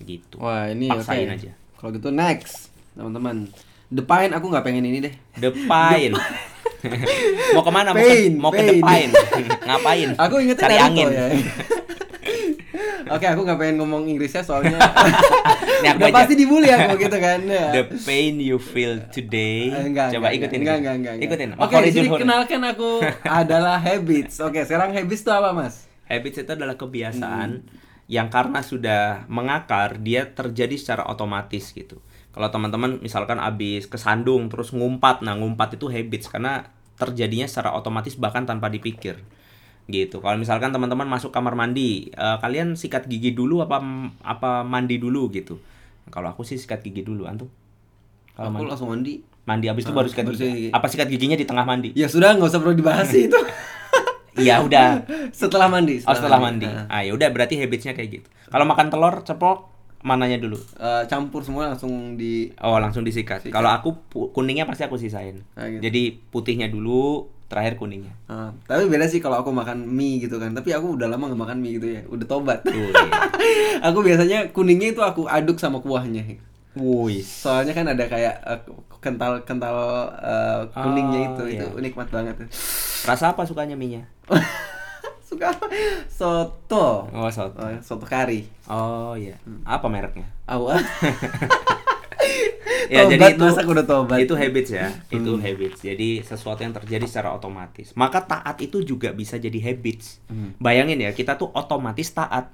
gitu 0.00 0.38
Wah 0.38 0.70
ini. 0.70 0.86
Paksain 0.86 1.26
aja. 1.26 1.52
Kalau 1.76 1.90
gitu 1.90 2.08
next 2.08 2.70
teman-teman. 2.94 3.50
Depain 3.88 4.30
aku 4.30 4.46
nggak 4.48 4.64
pengen 4.64 4.84
ini 4.84 4.98
deh. 5.00 5.14
depain 5.34 6.12
mau 7.56 7.62
ke 7.66 7.72
mana 7.74 7.90
mau 7.90 7.98
Pain, 7.98 8.30
ke, 8.30 8.38
mau 8.38 8.50
ke 8.54 8.60
pain. 8.62 8.68
depain 8.78 9.08
ngapain 9.66 10.08
Aku 10.14 10.34
ingetnya 10.38 10.62
cari 10.62 10.76
Naruto 10.78 10.86
angin 10.86 11.08
ya. 11.10 11.26
Oke, 13.10 13.26
aku 13.26 13.40
nggak 13.42 13.56
pengen 13.56 13.76
ngomong 13.76 14.02
Inggrisnya 14.06 14.40
soalnya 14.40 14.78
udah 15.78 15.94
aja. 16.00 16.12
pasti 16.12 16.34
dibully 16.34 16.68
aku 16.68 16.98
gitu 16.98 17.16
kan. 17.16 17.40
Ya. 17.42 17.66
the 17.72 17.82
pain 18.02 18.36
you 18.36 18.56
feel 18.56 18.98
today 19.08 19.68
Eh, 19.68 19.84
enggak, 19.86 20.10
coba 20.10 20.26
enggak, 20.26 20.38
ikutin 20.38 20.58
enggak, 20.58 20.76
enggak, 20.76 20.94
enggak, 20.94 21.14
enggak. 21.14 21.26
ikutin 21.26 21.48
Oke, 21.50 21.60
Macaulay 21.62 21.84
di 21.84 21.92
sini 21.92 22.08
Culkin. 22.08 22.20
kenalkan 22.20 22.60
aku 22.64 22.90
adalah 23.42 23.76
habits. 23.78 24.34
Oke, 24.40 24.60
sekarang 24.62 24.90
habits 24.90 25.20
itu 25.20 25.30
apa, 25.30 25.50
Mas? 25.50 25.74
Habits 26.04 26.38
itu 26.38 26.50
adalah 26.50 26.74
kebiasaan 26.74 27.50
Hmm. 27.58 27.66
yang 28.06 28.26
karena 28.26 28.60
sudah 28.60 29.02
mengakar 29.26 29.98
dia 29.98 30.24
terjadi 30.26 30.74
secara 30.74 31.04
otomatis 31.04 31.70
gitu. 31.70 32.00
Kalau 32.28 32.48
teman-teman 32.48 32.96
misalkan 32.98 33.36
abis 33.36 33.84
kesandung 33.84 34.46
terus 34.46 34.70
ngumpat, 34.70 35.20
nah 35.20 35.34
ngumpat 35.34 35.74
itu 35.74 35.86
habits 35.86 36.26
karena 36.26 36.68
terjadinya 36.94 37.44
secara 37.44 37.72
otomatis 37.72 38.14
bahkan 38.14 38.42
tanpa 38.42 38.66
dipikir 38.66 39.20
gitu. 39.88 40.20
Kalau 40.20 40.36
misalkan 40.36 40.68
teman-teman 40.68 41.04
masuk 41.04 41.28
kamar 41.28 41.52
mandi, 41.52 42.08
eh, 42.08 42.36
kalian 42.38 42.76
sikat 42.76 43.04
gigi 43.04 43.32
dulu 43.32 43.60
apa 43.60 43.80
apa 44.20 44.62
mandi 44.62 44.96
dulu 44.96 45.28
gitu. 45.28 45.56
Kalau 46.08 46.28
aku 46.28 46.40
sih 46.40 46.56
sikat 46.56 46.80
gigi 46.80 47.00
dulu, 47.00 47.24
antum? 47.24 47.48
Kalau 48.32 48.48
Aku 48.48 48.54
mandi, 48.54 48.68
langsung 48.68 48.88
mandi. 48.88 49.14
mandi 49.42 49.66
abis 49.66 49.82
itu 49.82 49.90
Ah, 49.90 49.96
baru 49.96 50.08
sikat 50.08 50.24
baru 50.24 50.36
gigi. 50.36 50.68
Apa 50.70 50.86
sikat 50.86 51.08
giginya 51.08 51.34
di 51.34 51.44
tengah 51.44 51.64
mandi? 51.64 51.90
Ya 51.92 52.04
sudah, 52.06 52.36
nggak 52.36 52.48
usah 52.48 52.60
perlu 52.60 52.72
dibahas 52.72 53.08
itu. 53.16 53.40
Iya 54.38 54.62
udah. 54.62 55.02
setelah 55.34 55.66
mandi. 55.66 55.98
Oh 56.04 56.14
setelah 56.14 56.38
mandi. 56.38 56.62
Nah, 56.62 56.86
Ah 56.86 57.02
ya 57.02 57.10
udah 57.10 57.26
berarti 57.28 57.58
habitsnya 57.58 57.90
kayak 57.90 58.08
gitu. 58.14 58.28
Kalau 58.46 58.64
makan 58.64 58.86
telur 58.86 59.24
ceplok 59.24 59.66
mananya 59.98 60.38
dulu? 60.38 60.54
eh, 60.78 61.02
campur 61.10 61.42
semua 61.42 61.66
langsung 61.66 62.14
di 62.14 62.52
Oh 62.62 62.78
langsung 62.78 63.02
disikat. 63.02 63.42
Sikat. 63.42 63.50
Kalau 63.50 63.66
aku 63.68 63.98
kuningnya 64.30 64.62
pasti 64.62 64.86
aku 64.86 64.94
sisain. 64.94 65.42
Ah, 65.58 65.66
gitu. 65.66 65.82
Jadi 65.82 66.02
putihnya 66.30 66.70
dulu, 66.70 67.26
terakhir 67.48 67.80
kuningnya. 67.80 68.12
Ah, 68.28 68.52
tapi 68.68 68.86
beda 68.92 69.08
sih 69.08 69.24
kalau 69.24 69.40
aku 69.40 69.48
makan 69.50 69.88
mie 69.88 70.20
gitu 70.20 70.36
kan. 70.36 70.52
Tapi 70.52 70.70
aku 70.76 71.00
udah 71.00 71.08
lama 71.08 71.32
nggak 71.32 71.42
makan 71.48 71.58
mie 71.64 71.80
gitu 71.80 71.88
ya. 71.88 72.00
Udah 72.06 72.26
tobat. 72.28 72.60
Tuh. 72.60 72.72
iya. 72.76 72.92
aku 73.88 74.04
biasanya 74.04 74.38
kuningnya 74.52 74.92
itu 74.92 75.00
aku 75.00 75.24
aduk 75.24 75.56
sama 75.56 75.80
kuahnya. 75.80 76.38
Wih. 76.76 77.24
Soalnya 77.24 77.72
kan 77.72 77.88
ada 77.88 78.04
kayak 78.04 78.34
eh, 78.44 78.60
kental 79.00 79.42
kental 79.48 79.76
eh, 80.20 80.60
kuningnya 80.76 81.20
Oh, 81.24 81.28
itu 81.32 81.42
iya. 81.56 81.64
itu 81.64 81.80
nikmat 81.80 82.12
banget. 82.12 82.36
Rasa 83.08 83.32
apa 83.32 83.48
sukanya 83.48 83.74
mie-nya? 83.74 84.04
Suka 85.28 85.52
soto. 86.08 87.04
Oh 87.12 87.28
soto. 87.28 87.60
Oh, 87.60 87.68
soto 87.84 88.04
kari. 88.08 88.48
Oh 88.68 89.12
iya. 89.16 89.36
Apa 89.64 89.88
mereknya? 89.88 90.24
Awal. 90.48 90.80
Ya 92.94 93.04
Tobat, 93.04 93.12
jadi 93.12 93.24
itu 93.30 93.44
aku 93.44 93.70
udah 93.70 93.86
tobat. 93.86 94.18
itu 94.18 94.32
habits 94.32 94.70
ya. 94.70 94.88
Itu 95.08 95.36
Hmm. 95.36 95.42
habits. 95.42 95.78
Jadi 95.80 96.24
sesuatu 96.24 96.60
yang 96.60 96.72
terjadi 96.72 97.04
secara 97.04 97.30
otomatis. 97.30 97.92
Maka 97.92 98.24
taat 98.24 98.56
itu 98.58 98.80
juga 98.80 99.12
bisa 99.12 99.36
jadi 99.36 99.60
habits. 99.62 100.24
Hmm. 100.26 100.56
Bayangin 100.56 100.98
ya, 100.98 101.12
kita 101.12 101.36
tuh 101.36 101.52
otomatis 101.52 102.08
taat. 102.10 102.48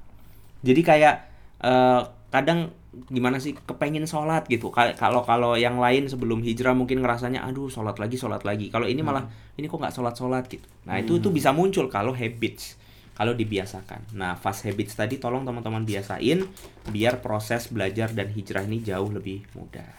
Jadi 0.60 0.80
kayak 0.80 1.14
eh, 1.60 2.02
kadang 2.28 2.74
gimana 3.06 3.38
sih 3.38 3.54
kepengen 3.54 4.06
sholat 4.06 4.46
gitu 4.46 4.70
Ka- 4.70 4.94
kalau 4.94 5.22
kalau 5.22 5.54
yang 5.54 5.78
lain 5.78 6.06
sebelum 6.06 6.42
hijrah 6.42 6.74
mungkin 6.74 7.02
ngerasanya 7.02 7.42
aduh 7.42 7.66
sholat 7.66 7.98
lagi 7.98 8.14
sholat 8.14 8.42
lagi 8.42 8.70
kalau 8.70 8.86
ini 8.86 9.02
malah 9.02 9.26
ini 9.54 9.66
kok 9.66 9.78
nggak 9.78 9.90
sholat 9.90 10.14
sholat 10.14 10.46
gitu 10.46 10.62
nah 10.84 10.94
itu 10.94 11.18
itu 11.18 11.26
bisa 11.30 11.50
muncul 11.50 11.90
kalau 11.90 12.14
habits 12.14 12.78
kalau 13.12 13.34
dibiasakan 13.34 14.14
nah 14.14 14.38
fast 14.38 14.62
habits 14.62 14.94
tadi 14.94 15.18
tolong 15.18 15.42
teman-teman 15.42 15.82
biasain 15.82 16.46
biar 16.86 17.18
proses 17.18 17.66
belajar 17.66 18.14
dan 18.14 18.30
hijrah 18.30 18.62
ini 18.62 18.78
jauh 18.78 19.10
lebih 19.10 19.42
mudah 19.54 19.90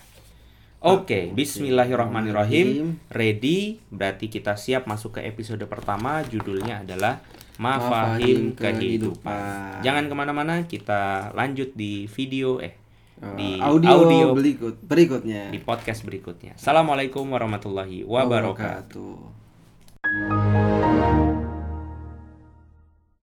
Oke, 0.86 1.34
Bismillahirrahmanirrahim. 1.34 3.02
Ready? 3.10 3.82
Berarti 3.90 4.30
kita 4.30 4.54
siap 4.54 4.86
masuk 4.86 5.18
ke 5.18 5.26
episode 5.26 5.66
pertama. 5.66 6.22
Judulnya 6.22 6.86
adalah 6.86 7.26
Mafahim 7.58 8.54
Kehidupan. 8.54 8.78
Kehidupan. 8.78 9.82
Jangan 9.82 10.06
ke 10.06 10.14
mana-mana, 10.14 10.62
kita 10.70 11.34
lanjut 11.34 11.74
di 11.74 12.06
video 12.06 12.62
eh 12.62 12.78
di 13.18 13.58
Eh, 13.58 13.66
audio, 13.66 14.06
audio 14.06 14.38
berikut 14.38 14.78
berikutnya. 14.86 15.50
di 15.50 15.58
podcast 15.58 16.06
berikutnya. 16.06 16.54
Assalamualaikum 16.54 17.26
warahmatullahi 17.34 18.06
wabarakatuh. 18.06 19.18
wabarakatuh. 20.06 21.35